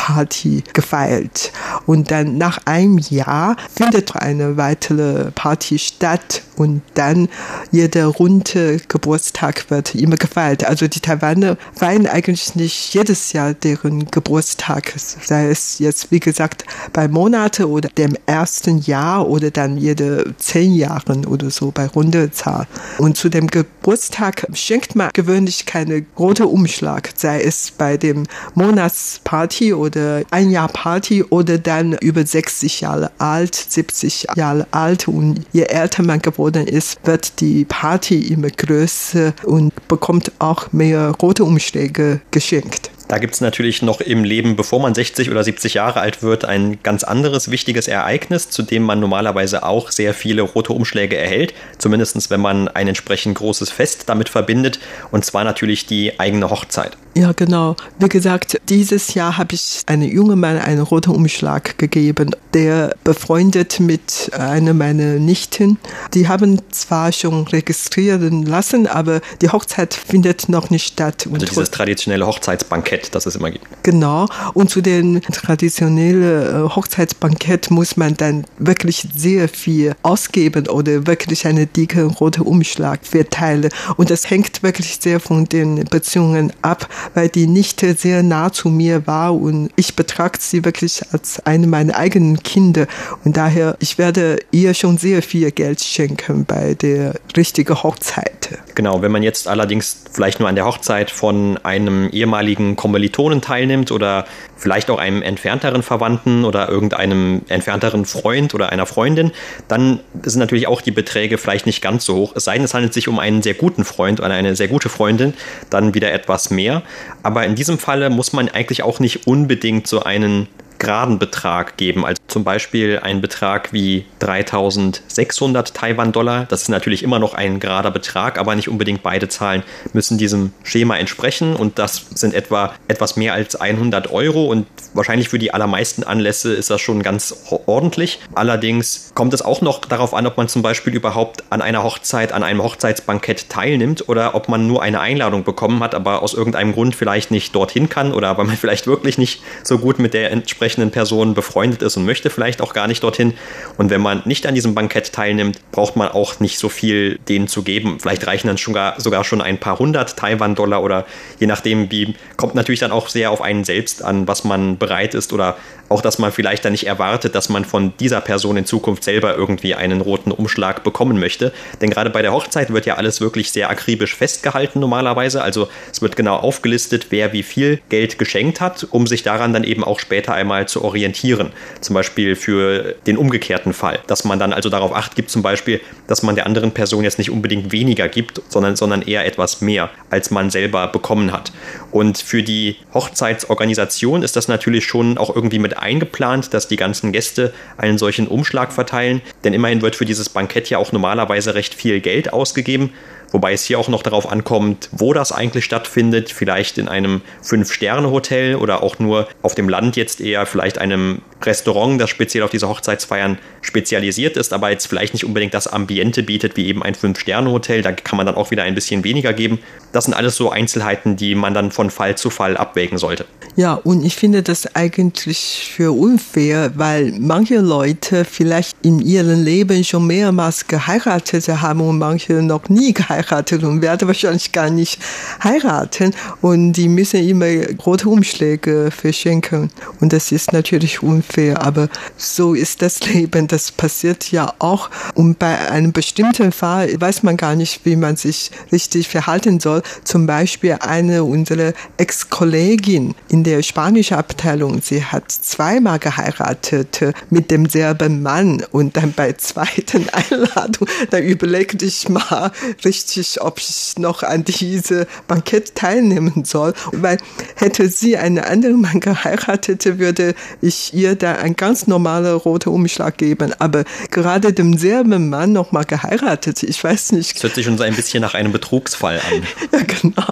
Monatsparty 0.06 0.64
gefeiert. 0.72 1.52
Und 1.86 2.10
dann 2.10 2.38
nach 2.38 2.58
einem 2.64 2.98
Jahr 2.98 3.56
findet 3.74 4.14
eine 4.16 4.56
weitere 4.56 5.30
Party 5.32 5.78
statt 5.78 6.42
und 6.56 6.82
dann 6.94 7.28
jeder 7.70 8.06
runde 8.06 8.80
Geburtstag 8.88 9.70
wird 9.70 9.94
immer 9.94 10.16
gefeiert. 10.16 10.64
Also 10.64 10.88
die 10.88 11.00
Taiwaner 11.00 11.56
feiern 11.74 12.06
eigentlich 12.06 12.54
nicht 12.54 12.94
jedes 12.94 13.32
Jahr 13.32 13.54
deren 13.54 14.06
Geburtstag, 14.10 14.94
sei 14.96 15.48
es 15.48 15.78
jetzt 15.78 16.10
wie 16.10 16.20
gesagt 16.20 16.64
bei 16.92 17.08
Monate 17.08 17.68
oder 17.68 17.88
dem 17.90 18.16
ersten 18.26 18.78
Jahr 18.80 19.28
oder 19.28 19.50
dann 19.50 19.76
jede 19.76 20.34
zehn 20.38 20.74
Jahren 20.74 21.26
oder 21.26 21.50
so 21.50 21.70
bei 21.70 21.86
runde 21.86 22.30
Zahl. 22.30 22.66
Und 22.98 23.16
zu 23.16 23.28
dem 23.28 23.48
Geburtstag 23.48 24.46
schenkt 24.54 24.94
man 24.96 25.10
gewöhnlich 25.12 25.66
keine 25.66 26.06
rote 26.18 26.46
Umschlag, 26.46 27.10
sei 27.16 27.42
es 27.42 27.70
bei 27.70 27.96
dem 27.96 28.24
Monatsparty 28.54 29.74
oder 29.74 29.95
ein 30.30 30.50
Jahr 30.50 30.68
Party 30.68 31.22
oder 31.22 31.58
dann 31.58 31.92
über 31.94 32.24
60 32.24 32.80
Jahre 32.82 33.10
alt, 33.18 33.54
70 33.54 34.26
Jahre 34.36 34.66
alt 34.70 35.08
und 35.08 35.44
je 35.52 35.62
älter 35.62 36.02
man 36.02 36.20
geworden 36.20 36.66
ist, 36.66 36.98
wird 37.04 37.40
die 37.40 37.64
Party 37.64 38.32
immer 38.32 38.48
größer 38.50 39.32
und 39.44 39.72
bekommt 39.88 40.32
auch 40.38 40.72
mehr 40.72 41.12
rote 41.20 41.44
Umschläge 41.44 42.20
geschenkt. 42.30 42.90
Da 43.08 43.18
gibt 43.18 43.34
es 43.34 43.40
natürlich 43.40 43.82
noch 43.82 44.00
im 44.00 44.24
Leben, 44.24 44.56
bevor 44.56 44.80
man 44.80 44.92
60 44.92 45.30
oder 45.30 45.44
70 45.44 45.74
Jahre 45.74 46.00
alt 46.00 46.22
wird, 46.22 46.44
ein 46.44 46.82
ganz 46.82 47.04
anderes 47.04 47.50
wichtiges 47.50 47.86
Ereignis, 47.86 48.50
zu 48.50 48.62
dem 48.62 48.82
man 48.82 48.98
normalerweise 48.98 49.62
auch 49.62 49.92
sehr 49.92 50.12
viele 50.12 50.42
rote 50.42 50.72
Umschläge 50.72 51.16
erhält. 51.16 51.54
Zumindest 51.78 52.30
wenn 52.30 52.40
man 52.40 52.68
ein 52.68 52.88
entsprechend 52.88 53.36
großes 53.38 53.70
Fest 53.70 54.04
damit 54.08 54.28
verbindet. 54.28 54.80
Und 55.12 55.24
zwar 55.24 55.44
natürlich 55.44 55.86
die 55.86 56.18
eigene 56.18 56.50
Hochzeit. 56.50 56.96
Ja, 57.16 57.32
genau. 57.32 57.76
Wie 57.98 58.10
gesagt, 58.10 58.60
dieses 58.68 59.14
Jahr 59.14 59.38
habe 59.38 59.54
ich 59.54 59.80
einem 59.86 60.06
jungen 60.06 60.38
Mann 60.38 60.58
einen 60.58 60.82
roten 60.82 61.12
Umschlag 61.12 61.78
gegeben, 61.78 62.36
der 62.52 62.94
befreundet 63.04 63.80
mit 63.80 64.30
einer 64.34 64.74
meiner 64.74 65.14
Nichten. 65.14 65.78
Die 66.12 66.28
haben 66.28 66.60
zwar 66.72 67.12
schon 67.12 67.48
registrieren 67.48 68.44
lassen, 68.44 68.86
aber 68.86 69.22
die 69.40 69.48
Hochzeit 69.48 69.94
findet 69.94 70.50
noch 70.50 70.68
nicht 70.68 70.92
statt. 70.92 71.26
Also 71.32 71.46
dieses 71.46 71.70
traditionelle 71.70 72.26
Hochzeitsbankett, 72.26 73.14
das 73.14 73.24
es 73.24 73.36
immer 73.36 73.50
gibt. 73.50 73.64
Genau. 73.82 74.26
Und 74.52 74.68
zu 74.68 74.82
den 74.82 75.22
traditionellen 75.22 76.66
äh, 76.66 76.68
Hochzeitsbankett 76.68 77.70
muss 77.70 77.96
man 77.96 78.14
dann 78.18 78.44
wirklich 78.58 79.08
sehr 79.16 79.48
viel 79.48 79.94
ausgeben 80.02 80.68
oder 80.68 81.06
wirklich 81.06 81.46
einen 81.46 81.72
dicken 81.72 82.10
roten 82.10 82.42
Umschlag 82.42 83.06
verteilen. 83.06 83.70
Und 83.96 84.10
das 84.10 84.28
hängt 84.28 84.62
wirklich 84.62 84.98
sehr 85.00 85.18
von 85.18 85.46
den 85.46 85.76
Beziehungen 85.86 86.52
ab 86.60 86.86
weil 87.14 87.28
die 87.28 87.46
Nichte 87.46 87.94
sehr 87.94 88.22
nah 88.22 88.52
zu 88.52 88.68
mir 88.68 89.06
war 89.06 89.34
und 89.34 89.70
ich 89.76 89.96
betrachte 89.96 90.42
sie 90.42 90.64
wirklich 90.64 91.02
als 91.12 91.44
eine 91.44 91.66
meiner 91.66 91.96
eigenen 91.96 92.42
Kinder 92.42 92.86
und 93.24 93.36
daher 93.36 93.76
ich 93.80 93.98
werde 93.98 94.38
ihr 94.50 94.74
schon 94.74 94.98
sehr 94.98 95.22
viel 95.22 95.50
Geld 95.50 95.80
schenken 95.80 96.44
bei 96.44 96.74
der 96.74 97.14
richtigen 97.36 97.82
Hochzeit. 97.82 98.45
Genau, 98.74 99.02
wenn 99.02 99.12
man 99.12 99.22
jetzt 99.22 99.48
allerdings 99.48 100.04
vielleicht 100.12 100.40
nur 100.40 100.48
an 100.48 100.54
der 100.54 100.64
Hochzeit 100.64 101.10
von 101.10 101.58
einem 101.62 102.08
ehemaligen 102.10 102.76
Kommilitonen 102.76 103.40
teilnimmt 103.40 103.90
oder 103.90 104.26
vielleicht 104.56 104.90
auch 104.90 104.98
einem 104.98 105.22
entfernteren 105.22 105.82
Verwandten 105.82 106.44
oder 106.44 106.68
irgendeinem 106.68 107.42
entfernteren 107.48 108.04
Freund 108.04 108.54
oder 108.54 108.70
einer 108.70 108.86
Freundin, 108.86 109.32
dann 109.68 110.00
sind 110.22 110.40
natürlich 110.40 110.66
auch 110.66 110.80
die 110.80 110.90
Beträge 110.90 111.38
vielleicht 111.38 111.66
nicht 111.66 111.82
ganz 111.82 112.04
so 112.04 112.16
hoch. 112.16 112.32
Es 112.34 112.44
sei 112.44 112.54
denn, 112.54 112.64
es 112.64 112.74
handelt 112.74 112.94
sich 112.94 113.08
um 113.08 113.18
einen 113.18 113.42
sehr 113.42 113.54
guten 113.54 113.84
Freund 113.84 114.20
oder 114.20 114.30
eine 114.30 114.56
sehr 114.56 114.68
gute 114.68 114.88
Freundin, 114.88 115.34
dann 115.70 115.94
wieder 115.94 116.12
etwas 116.12 116.50
mehr. 116.50 116.82
Aber 117.22 117.44
in 117.44 117.54
diesem 117.54 117.78
Falle 117.78 118.10
muss 118.10 118.32
man 118.32 118.48
eigentlich 118.48 118.82
auch 118.82 119.00
nicht 119.00 119.26
unbedingt 119.26 119.86
so 119.86 120.02
einen 120.02 120.48
geraden 120.78 121.18
Betrag 121.18 121.76
geben. 121.76 122.04
Also 122.04 122.20
zum 122.28 122.44
Beispiel 122.44 123.00
ein 123.02 123.20
Betrag 123.20 123.72
wie 123.72 124.04
3600 124.18 125.74
Taiwan-Dollar. 125.74 126.46
Das 126.48 126.62
ist 126.62 126.68
natürlich 126.68 127.02
immer 127.02 127.18
noch 127.18 127.34
ein 127.34 127.60
gerader 127.60 127.90
Betrag, 127.90 128.38
aber 128.38 128.54
nicht 128.54 128.68
unbedingt 128.68 129.02
beide 129.02 129.28
Zahlen 129.28 129.62
müssen 129.92 130.18
diesem 130.18 130.52
Schema 130.62 130.98
entsprechen. 130.98 131.56
Und 131.56 131.78
das 131.78 132.06
sind 132.14 132.34
etwa 132.34 132.74
etwas 132.88 133.16
mehr 133.16 133.32
als 133.32 133.56
100 133.56 134.12
Euro. 134.12 134.46
Und 134.46 134.66
wahrscheinlich 134.92 135.28
für 135.28 135.38
die 135.38 135.54
allermeisten 135.54 136.04
Anlässe 136.04 136.52
ist 136.52 136.70
das 136.70 136.80
schon 136.80 137.02
ganz 137.02 137.34
ordentlich. 137.66 138.20
Allerdings 138.34 139.12
kommt 139.14 139.32
es 139.32 139.42
auch 139.42 139.62
noch 139.62 139.80
darauf 139.80 140.12
an, 140.14 140.26
ob 140.26 140.36
man 140.36 140.48
zum 140.48 140.62
Beispiel 140.62 140.94
überhaupt 140.94 141.44
an 141.50 141.62
einer 141.62 141.82
Hochzeit, 141.82 142.32
an 142.32 142.42
einem 142.42 142.62
Hochzeitsbankett 142.62 143.48
teilnimmt 143.48 144.08
oder 144.08 144.34
ob 144.34 144.48
man 144.48 144.66
nur 144.66 144.82
eine 144.82 145.00
Einladung 145.00 145.44
bekommen 145.44 145.80
hat, 145.80 145.94
aber 145.94 146.22
aus 146.22 146.34
irgendeinem 146.34 146.72
Grund 146.72 146.94
vielleicht 146.94 147.30
nicht 147.30 147.54
dorthin 147.54 147.88
kann 147.88 148.12
oder 148.12 148.36
weil 148.36 148.44
man 148.44 148.56
vielleicht 148.66 148.86
wirklich 148.86 149.16
nicht 149.18 149.42
so 149.62 149.78
gut 149.78 149.98
mit 149.98 150.12
der 150.12 150.30
entsprechenden 150.32 150.65
Person 150.90 151.34
befreundet 151.34 151.82
ist 151.82 151.96
und 151.96 152.04
möchte 152.04 152.30
vielleicht 152.30 152.60
auch 152.60 152.74
gar 152.74 152.86
nicht 152.86 153.02
dorthin. 153.02 153.34
Und 153.78 153.90
wenn 153.90 154.00
man 154.00 154.22
nicht 154.24 154.46
an 154.46 154.54
diesem 154.54 154.74
Bankett 154.74 155.12
teilnimmt, 155.12 155.60
braucht 155.72 155.96
man 155.96 156.08
auch 156.08 156.40
nicht 156.40 156.58
so 156.58 156.68
viel 156.68 157.18
denen 157.28 157.48
zu 157.48 157.62
geben. 157.62 157.98
Vielleicht 158.00 158.26
reichen 158.26 158.48
dann 158.48 158.56
sogar, 158.56 159.00
sogar 159.00 159.24
schon 159.24 159.40
ein 159.40 159.58
paar 159.58 159.78
hundert 159.78 160.16
Taiwan-Dollar 160.16 160.82
oder 160.82 161.06
je 161.38 161.46
nachdem, 161.46 161.90
wie, 161.90 162.14
kommt 162.36 162.54
natürlich 162.54 162.80
dann 162.80 162.92
auch 162.92 163.08
sehr 163.08 163.30
auf 163.30 163.40
einen 163.40 163.64
selbst 163.64 164.02
an, 164.02 164.26
was 164.28 164.44
man 164.44 164.78
bereit 164.78 165.14
ist 165.14 165.32
oder 165.32 165.56
auch, 165.88 166.02
dass 166.02 166.18
man 166.18 166.32
vielleicht 166.32 166.64
dann 166.64 166.72
nicht 166.72 166.86
erwartet, 166.86 167.34
dass 167.34 167.48
man 167.48 167.64
von 167.64 167.92
dieser 167.98 168.20
Person 168.20 168.56
in 168.56 168.66
Zukunft 168.66 169.04
selber 169.04 169.36
irgendwie 169.36 169.74
einen 169.74 170.00
roten 170.00 170.32
Umschlag 170.32 170.82
bekommen 170.82 171.20
möchte. 171.20 171.52
Denn 171.80 171.90
gerade 171.90 172.10
bei 172.10 172.22
der 172.22 172.32
Hochzeit 172.32 172.72
wird 172.72 172.86
ja 172.86 172.96
alles 172.96 173.20
wirklich 173.20 173.52
sehr 173.52 173.70
akribisch 173.70 174.14
festgehalten 174.14 174.80
normalerweise. 174.80 175.42
Also 175.42 175.68
es 175.92 176.02
wird 176.02 176.16
genau 176.16 176.36
aufgelistet, 176.36 177.06
wer 177.10 177.32
wie 177.32 177.42
viel 177.42 177.80
Geld 177.88 178.18
geschenkt 178.18 178.60
hat, 178.60 178.86
um 178.90 179.06
sich 179.06 179.22
daran 179.22 179.52
dann 179.52 179.64
eben 179.64 179.84
auch 179.84 180.00
später 180.00 180.34
einmal 180.34 180.55
zu 180.64 180.82
orientieren. 180.82 181.50
Zum 181.80 181.94
Beispiel 181.94 182.36
für 182.36 182.94
den 183.06 183.18
umgekehrten 183.18 183.72
Fall, 183.72 183.98
dass 184.06 184.24
man 184.24 184.38
dann 184.38 184.52
also 184.52 184.70
darauf 184.70 184.94
acht 184.94 185.14
gibt, 185.14 185.30
zum 185.30 185.42
Beispiel, 185.42 185.80
dass 186.06 186.22
man 186.22 186.34
der 186.34 186.46
anderen 186.46 186.72
Person 186.72 187.04
jetzt 187.04 187.18
nicht 187.18 187.30
unbedingt 187.30 187.72
weniger 187.72 188.08
gibt, 188.08 188.40
sondern, 188.48 188.76
sondern 188.76 189.02
eher 189.02 189.26
etwas 189.26 189.60
mehr, 189.60 189.90
als 190.10 190.30
man 190.30 190.50
selber 190.50 190.86
bekommen 190.88 191.32
hat. 191.32 191.52
Und 191.90 192.18
für 192.18 192.42
die 192.42 192.76
Hochzeitsorganisation 192.94 194.22
ist 194.22 194.36
das 194.36 194.48
natürlich 194.48 194.84
schon 194.86 195.18
auch 195.18 195.34
irgendwie 195.34 195.58
mit 195.58 195.76
eingeplant, 195.78 196.54
dass 196.54 196.68
die 196.68 196.76
ganzen 196.76 197.12
Gäste 197.12 197.52
einen 197.76 197.98
solchen 197.98 198.26
Umschlag 198.26 198.72
verteilen. 198.72 199.20
Denn 199.44 199.52
immerhin 199.52 199.82
wird 199.82 199.96
für 199.96 200.04
dieses 200.04 200.28
Bankett 200.28 200.70
ja 200.70 200.78
auch 200.78 200.92
normalerweise 200.92 201.54
recht 201.54 201.74
viel 201.74 202.00
Geld 202.00 202.32
ausgegeben. 202.32 202.92
Wobei 203.36 203.52
es 203.52 203.64
hier 203.64 203.78
auch 203.78 203.88
noch 203.88 204.02
darauf 204.02 204.32
ankommt, 204.32 204.88
wo 204.92 205.12
das 205.12 205.30
eigentlich 205.30 205.66
stattfindet. 205.66 206.30
Vielleicht 206.30 206.78
in 206.78 206.88
einem 206.88 207.20
Fünf-Sterne-Hotel 207.42 208.56
oder 208.56 208.82
auch 208.82 208.98
nur 208.98 209.28
auf 209.42 209.54
dem 209.54 209.68
Land 209.68 209.94
jetzt 209.96 210.22
eher 210.22 210.46
vielleicht 210.46 210.78
einem 210.78 211.20
Restaurant, 211.46 212.00
das 212.00 212.10
speziell 212.10 212.42
auf 212.42 212.50
diese 212.50 212.68
Hochzeitsfeiern 212.68 213.38
spezialisiert 213.62 214.36
ist, 214.36 214.52
aber 214.52 214.70
jetzt 214.70 214.86
vielleicht 214.86 215.14
nicht 215.14 215.24
unbedingt 215.24 215.54
das 215.54 215.66
Ambiente 215.66 216.22
bietet 216.22 216.56
wie 216.56 216.66
eben 216.66 216.82
ein 216.82 216.94
Fünf-Sterne-Hotel. 216.94 217.82
Da 217.82 217.92
kann 217.92 218.16
man 218.16 218.26
dann 218.26 218.34
auch 218.34 218.50
wieder 218.50 218.62
ein 218.62 218.74
bisschen 218.74 219.04
weniger 219.04 219.32
geben. 219.32 219.58
Das 219.92 220.04
sind 220.04 220.14
alles 220.14 220.36
so 220.36 220.50
Einzelheiten, 220.50 221.16
die 221.16 221.34
man 221.34 221.54
dann 221.54 221.70
von 221.70 221.90
Fall 221.90 222.16
zu 222.16 222.30
Fall 222.30 222.56
abwägen 222.56 222.98
sollte. 222.98 223.26
Ja, 223.56 223.74
und 223.74 224.04
ich 224.04 224.16
finde 224.16 224.42
das 224.42 224.74
eigentlich 224.74 225.70
für 225.74 225.92
unfair, 225.92 226.72
weil 226.74 227.14
manche 227.18 227.58
Leute 227.58 228.24
vielleicht 228.24 228.76
in 228.82 229.00
ihrem 229.00 229.44
Leben 229.44 229.82
schon 229.84 230.06
mehrmals 230.06 230.66
geheiratet 230.66 231.48
haben 231.48 231.80
und 231.80 231.98
manche 231.98 232.34
noch 232.42 232.68
nie 232.68 232.92
geheiratet 232.92 233.62
und 233.64 233.80
werden 233.80 234.08
wahrscheinlich 234.08 234.52
gar 234.52 234.68
nicht 234.68 234.98
heiraten. 235.42 236.14
Und 236.42 236.72
die 236.72 236.88
müssen 236.88 237.26
immer 237.26 237.46
rote 237.86 238.08
Umschläge 238.08 238.90
verschenken. 238.90 239.70
Und 240.00 240.12
das 240.12 240.32
ist 240.32 240.52
natürlich 240.52 241.02
unfair, 241.02 241.35
aber 241.54 241.88
so 242.16 242.54
ist 242.54 242.82
das 242.82 243.00
Leben. 243.00 243.46
Das 243.46 243.70
passiert 243.70 244.30
ja 244.32 244.54
auch. 244.58 244.90
Und 245.14 245.38
bei 245.38 245.70
einem 245.70 245.92
bestimmten 245.92 246.52
Fall 246.52 247.00
weiß 247.00 247.22
man 247.22 247.36
gar 247.36 247.54
nicht, 247.54 247.84
wie 247.84 247.96
man 247.96 248.16
sich 248.16 248.50
richtig 248.72 249.08
verhalten 249.08 249.60
soll. 249.60 249.82
Zum 250.04 250.26
Beispiel 250.26 250.78
eine 250.80 251.24
unserer 251.24 251.72
Ex-Kollegin 251.96 253.14
in 253.28 253.44
der 253.44 253.62
spanischen 253.62 254.16
Abteilung, 254.16 254.80
sie 254.82 255.04
hat 255.04 255.30
zweimal 255.30 255.98
geheiratet 255.98 257.00
mit 257.30 257.50
demselben 257.50 258.22
Mann 258.22 258.64
und 258.70 258.96
dann 258.96 259.12
bei 259.12 259.32
zweiten 259.32 260.06
Einladung, 260.12 260.88
da 261.10 261.18
überlegte 261.18 261.84
ich 261.84 262.08
mal 262.08 262.52
richtig, 262.84 263.42
ob 263.42 263.58
ich 263.58 263.94
noch 263.98 264.22
an 264.22 264.44
diese 264.44 265.06
Bankett 265.26 265.74
teilnehmen 265.74 266.44
soll, 266.44 266.72
weil 266.92 267.18
hätte 267.56 267.88
sie 267.88 268.16
einen 268.16 268.38
anderen 268.38 268.80
Mann 268.80 269.00
geheiratet, 269.00 269.98
würde 269.98 270.34
ich 270.60 270.94
ihr 270.94 271.15
da 271.16 271.32
ein 271.32 271.56
ganz 271.56 271.86
normaler 271.86 272.34
roter 272.34 272.70
Umschlag 272.70 273.18
geben, 273.18 273.52
aber 273.58 273.84
gerade 274.10 274.52
demselben 274.52 275.28
Mann 275.28 275.52
noch 275.52 275.72
mal 275.72 275.84
geheiratet, 275.84 276.62
ich 276.62 276.82
weiß 276.82 277.12
nicht. 277.12 277.36
Das 277.36 277.42
hört 277.42 277.54
sich 277.54 277.66
schon 277.66 277.78
so 277.78 277.84
ein 277.84 277.94
bisschen 277.94 278.20
nach 278.20 278.34
einem 278.34 278.52
Betrugsfall 278.52 279.20
an. 279.20 279.42
ja, 279.72 279.84
genau. 279.84 280.26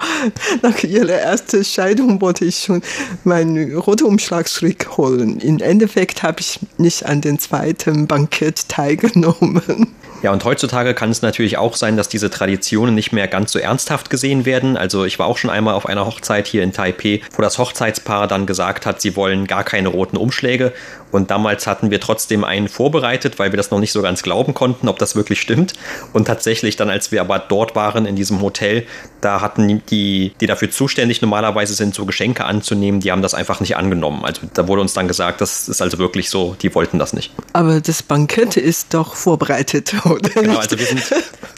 Nach 0.62 0.82
ihrer 0.82 1.14
ersten 1.14 1.64
Scheidung 1.64 2.20
wollte 2.20 2.44
ich 2.44 2.58
schon 2.58 2.82
meinen 3.24 3.76
roten 3.76 4.04
Umschlag 4.04 4.48
zurückholen. 4.48 5.40
Im 5.40 5.58
Endeffekt 5.60 6.22
habe 6.22 6.40
ich 6.40 6.60
nicht 6.78 7.06
an 7.06 7.20
den 7.20 7.38
zweiten 7.38 8.06
Bankett 8.06 8.68
teilgenommen. 8.68 9.88
Ja, 10.24 10.32
und 10.32 10.42
heutzutage 10.46 10.94
kann 10.94 11.10
es 11.10 11.20
natürlich 11.20 11.58
auch 11.58 11.76
sein, 11.76 11.98
dass 11.98 12.08
diese 12.08 12.30
Traditionen 12.30 12.94
nicht 12.94 13.12
mehr 13.12 13.28
ganz 13.28 13.52
so 13.52 13.58
ernsthaft 13.58 14.08
gesehen 14.08 14.46
werden. 14.46 14.78
Also 14.78 15.04
ich 15.04 15.18
war 15.18 15.26
auch 15.26 15.36
schon 15.36 15.50
einmal 15.50 15.74
auf 15.74 15.84
einer 15.84 16.06
Hochzeit 16.06 16.46
hier 16.46 16.62
in 16.62 16.72
Taipei, 16.72 17.20
wo 17.36 17.42
das 17.42 17.58
Hochzeitspaar 17.58 18.26
dann 18.26 18.46
gesagt 18.46 18.86
hat, 18.86 19.02
sie 19.02 19.16
wollen 19.16 19.46
gar 19.46 19.64
keine 19.64 19.88
roten 19.88 20.16
Umschläge. 20.16 20.72
Und 21.14 21.30
damals 21.30 21.68
hatten 21.68 21.92
wir 21.92 22.00
trotzdem 22.00 22.42
einen 22.42 22.66
vorbereitet, 22.66 23.38
weil 23.38 23.52
wir 23.52 23.56
das 23.56 23.70
noch 23.70 23.78
nicht 23.78 23.92
so 23.92 24.02
ganz 24.02 24.24
glauben 24.24 24.52
konnten, 24.52 24.88
ob 24.88 24.98
das 24.98 25.14
wirklich 25.14 25.40
stimmt. 25.40 25.74
Und 26.12 26.24
tatsächlich 26.24 26.74
dann, 26.74 26.90
als 26.90 27.12
wir 27.12 27.20
aber 27.20 27.38
dort 27.38 27.76
waren 27.76 28.04
in 28.04 28.16
diesem 28.16 28.42
Hotel, 28.42 28.84
da 29.20 29.40
hatten 29.40 29.80
die, 29.88 30.32
die 30.40 30.46
dafür 30.46 30.72
zuständig 30.72 31.22
normalerweise 31.22 31.74
sind, 31.74 31.94
so 31.94 32.04
Geschenke 32.04 32.44
anzunehmen, 32.44 32.98
die 32.98 33.12
haben 33.12 33.22
das 33.22 33.32
einfach 33.32 33.60
nicht 33.60 33.76
angenommen. 33.76 34.24
Also 34.24 34.40
da 34.54 34.66
wurde 34.66 34.80
uns 34.80 34.92
dann 34.92 35.06
gesagt, 35.06 35.40
das 35.40 35.68
ist 35.68 35.80
also 35.80 35.98
wirklich 35.98 36.30
so, 36.30 36.56
die 36.60 36.74
wollten 36.74 36.98
das 36.98 37.12
nicht. 37.12 37.30
Aber 37.52 37.80
das 37.80 38.02
Bankett 38.02 38.56
ist 38.56 38.92
doch 38.92 39.14
vorbereitet, 39.14 39.94
oder? 40.04 40.28
Genau, 40.30 40.58
also 40.58 40.76
wir 40.76 40.86
sind 40.86 41.00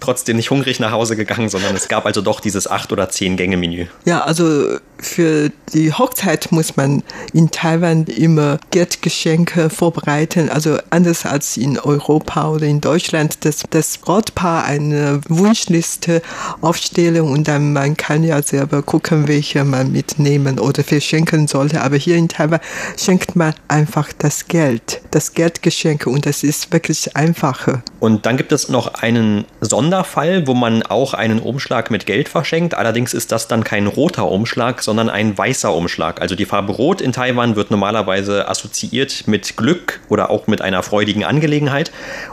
trotzdem 0.00 0.36
nicht 0.36 0.50
hungrig 0.50 0.80
nach 0.80 0.92
Hause 0.92 1.16
gegangen, 1.16 1.48
sondern 1.48 1.74
es 1.74 1.88
gab 1.88 2.04
also 2.04 2.20
doch 2.20 2.40
dieses 2.40 2.70
acht 2.70 2.92
oder 2.92 3.08
zehn 3.08 3.38
Gänge 3.38 3.56
Menü. 3.56 3.86
Ja, 4.04 4.20
also 4.20 4.76
für 4.98 5.50
die 5.72 5.92
Hochzeit 5.92 6.52
muss 6.52 6.76
man 6.76 7.02
in 7.32 7.50
Taiwan 7.50 8.04
immer 8.04 8.58
Geldgeschenke 9.46 9.70
vorbereiten. 9.70 10.50
Also 10.50 10.78
anders 10.90 11.24
als 11.24 11.56
in 11.56 11.78
Europa 11.78 12.50
oder 12.50 12.66
in 12.66 12.80
Deutschland, 12.80 13.44
dass 13.44 13.62
das 13.70 13.98
Brautpaar 13.98 14.64
eine 14.64 15.20
Wunschliste 15.28 16.22
aufstellen 16.60 17.22
und 17.22 17.48
dann 17.48 17.72
man 17.72 17.96
kann 17.96 18.24
ja 18.24 18.42
selber 18.42 18.82
gucken, 18.82 19.28
welche 19.28 19.64
man 19.64 19.92
mitnehmen 19.92 20.58
oder 20.58 20.84
verschenken 20.84 21.46
sollte. 21.48 21.82
Aber 21.82 21.96
hier 21.96 22.16
in 22.16 22.28
Taiwan 22.28 22.60
schenkt 22.96 23.36
man 23.36 23.54
einfach 23.68 24.12
das 24.18 24.48
Geld, 24.48 25.00
das 25.10 25.32
Geldgeschenk 25.32 26.06
und 26.06 26.26
das 26.26 26.42
ist 26.42 26.72
wirklich 26.72 27.16
einfacher. 27.16 27.82
Und 27.98 28.26
dann 28.26 28.36
gibt 28.36 28.52
es 28.52 28.68
noch 28.68 28.94
einen 28.94 29.46
Sonderfall, 29.60 30.46
wo 30.46 30.54
man 30.54 30.82
auch 30.82 31.14
einen 31.14 31.38
Umschlag 31.38 31.90
mit 31.90 32.04
Geld 32.04 32.28
verschenkt. 32.28 32.74
Allerdings 32.74 33.14
ist 33.14 33.32
das 33.32 33.48
dann 33.48 33.64
kein 33.64 33.86
roter 33.86 34.30
Umschlag, 34.30 34.82
sondern 34.82 35.08
ein 35.08 35.36
weißer 35.36 35.74
Umschlag. 35.74 36.20
Also 36.20 36.34
die 36.34 36.44
Farbe 36.44 36.72
Rot 36.72 37.00
in 37.00 37.12
Taiwan 37.12 37.56
wird 37.56 37.70
normalerweise 37.70 38.48
assoziiert 38.48 39.24
mit 39.26 39.56
Glück 39.56 40.00
oder 40.10 40.28
auch 40.30 40.46
mit 40.46 40.60
einer 40.60 40.82
freudigen 40.82 41.24
Angelegenheit. 41.24 41.90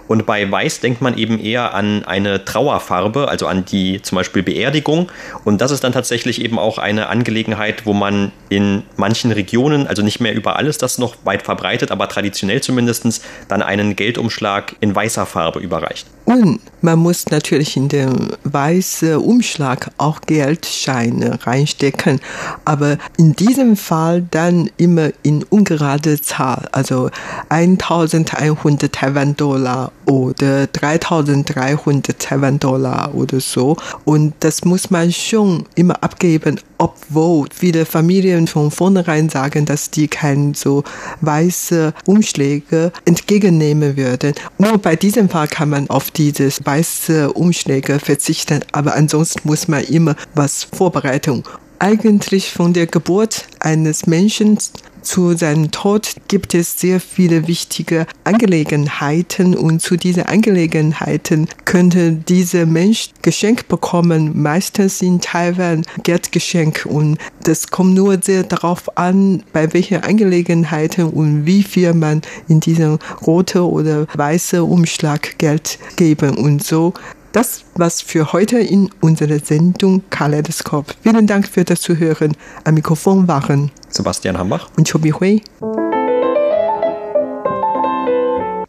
Und 0.07 0.25
bei 0.25 0.49
Weiß 0.51 0.81
denkt 0.81 1.01
man 1.01 1.17
eben 1.17 1.39
eher 1.39 1.73
an 1.73 2.03
eine 2.03 2.43
Trauerfarbe, 2.43 3.29
also 3.29 3.47
an 3.47 3.63
die 3.63 4.01
zum 4.01 4.17
Beispiel 4.17 4.43
Beerdigung. 4.43 5.11
Und 5.45 5.61
das 5.61 5.71
ist 5.71 5.83
dann 5.85 5.93
tatsächlich 5.93 6.41
eben 6.41 6.59
auch 6.59 6.77
eine 6.77 7.07
Angelegenheit, 7.07 7.85
wo 7.85 7.93
man 7.93 8.33
in 8.49 8.83
manchen 8.97 9.31
Regionen, 9.31 9.87
also 9.87 10.01
nicht 10.01 10.19
mehr 10.19 10.35
überall 10.35 10.67
ist 10.67 10.81
das 10.81 10.97
noch 10.97 11.15
weit 11.23 11.43
verbreitet, 11.43 11.89
aber 11.89 12.09
traditionell 12.09 12.61
zumindest, 12.61 13.23
dann 13.47 13.61
einen 13.61 13.95
Geldumschlag 13.95 14.75
in 14.79 14.93
weißer 14.93 15.25
Farbe 15.25 15.52
überreicht. 15.59 16.07
Und 16.25 16.61
man 16.81 16.99
muss 16.99 17.29
natürlich 17.29 17.75
in 17.75 17.89
den 17.89 18.31
weißen 18.45 19.17
Umschlag 19.17 19.91
auch 19.97 20.21
Geldscheine 20.21 21.39
reinstecken, 21.45 22.21
aber 22.63 22.97
in 23.17 23.33
diesem 23.33 23.75
Fall 23.75 24.25
dann 24.31 24.69
immer 24.77 25.09
in 25.21 25.43
ungerade 25.43 26.21
Zahl, 26.21 26.69
also 26.71 27.09
1100 27.49 28.93
Taiwan-Dollar 28.93 29.91
oder 30.05 30.67
3300 30.67 32.17
Taiwan-Dollar 32.17 33.13
oder 33.13 33.39
so. 33.41 33.75
Und 34.05 34.33
das 34.39 34.63
muss 34.63 34.89
man 34.89 35.11
schon 35.11 35.65
immer 35.75 36.01
abgeben, 36.03 36.59
obwohl 36.77 37.47
viele 37.53 37.85
Familien 37.85 38.47
von 38.47 38.71
vornherein 38.71 39.29
sagen, 39.29 39.65
dass 39.65 39.89
die 39.89 40.07
keine 40.07 40.53
so 40.55 40.83
weiße 41.21 41.93
Umschläge 42.05 42.91
entgegennehmen 43.05 43.95
würden. 43.95 44.33
Nur 44.57 44.77
bei 44.77 44.95
diesem 44.95 45.29
Fall 45.29 45.42
kann 45.47 45.69
man 45.69 45.89
auf 45.89 46.11
diese 46.11 46.49
weiße 46.63 47.33
Umschläge 47.33 47.99
verzichten, 47.99 48.61
aber 48.71 48.95
ansonsten 48.95 49.47
muss 49.47 49.67
man 49.67 49.83
immer 49.83 50.15
was 50.35 50.63
vorbereiten. 50.63 51.43
Eigentlich 51.83 52.49
von 52.49 52.71
der 52.71 52.87
Geburt 52.87 53.45
eines 53.59 54.07
Menschen 54.07 54.57
zu 55.01 55.35
seinem 55.35 55.69
Tod 55.71 56.15
gibt 56.29 56.53
es 56.53 56.79
sehr 56.79 57.01
viele 57.01 57.49
wichtige 57.49 58.07
Angelegenheiten 58.23 59.53
und 59.53 59.81
zu 59.81 59.97
diesen 59.97 60.23
Angelegenheiten 60.23 61.49
könnte 61.65 62.13
dieser 62.13 62.65
Mensch 62.65 63.09
Geschenk 63.21 63.67
bekommen, 63.67 64.41
meistens 64.41 65.01
in 65.01 65.19
Taiwan 65.19 65.83
Geldgeschenk 66.03 66.85
und 66.89 67.17
das 67.43 67.67
kommt 67.67 67.95
nur 67.95 68.17
sehr 68.21 68.43
darauf 68.43 68.97
an, 68.97 69.43
bei 69.51 69.73
welchen 69.73 70.03
Angelegenheiten 70.03 71.09
und 71.09 71.45
wie 71.45 71.63
viel 71.63 71.93
man 71.93 72.21
in 72.47 72.61
diesen 72.61 72.97
roten 73.27 73.59
oder 73.59 74.07
weißen 74.13 74.61
Umschlag 74.61 75.37
Geld 75.37 75.79
geben. 75.97 76.37
Und 76.37 76.63
so 76.63 76.93
das 77.33 77.65
was 77.75 78.01
für 78.01 78.31
heute 78.31 78.59
in 78.59 78.89
unserer 79.01 79.39
Sendung 79.39 80.03
Kaleidoskop. 80.09 80.95
Vielen 81.01 81.27
Dank 81.27 81.47
für 81.47 81.65
das 81.65 81.81
Zuhören. 81.81 82.37
Am 82.63 82.75
Mikrofon 82.75 83.27
waren 83.27 83.71
Sebastian 83.89 84.37
Hambach 84.37 84.69
und 84.77 84.89
Chobi 84.89 85.11
Hui. 85.11 85.41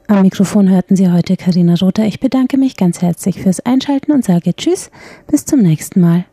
Am 0.08 0.20
Mikrofon 0.20 0.68
hörten 0.68 0.94
Sie 0.94 1.10
heute 1.10 1.38
Karina 1.38 1.76
Rother. 1.80 2.04
Ich 2.04 2.20
bedanke 2.20 2.58
mich 2.58 2.76
ganz 2.76 3.00
herzlich 3.00 3.40
fürs 3.40 3.60
Einschalten 3.60 4.12
und 4.12 4.26
sage 4.26 4.54
Tschüss, 4.54 4.90
bis 5.26 5.46
zum 5.46 5.60
nächsten 5.60 6.02
Mal. 6.02 6.26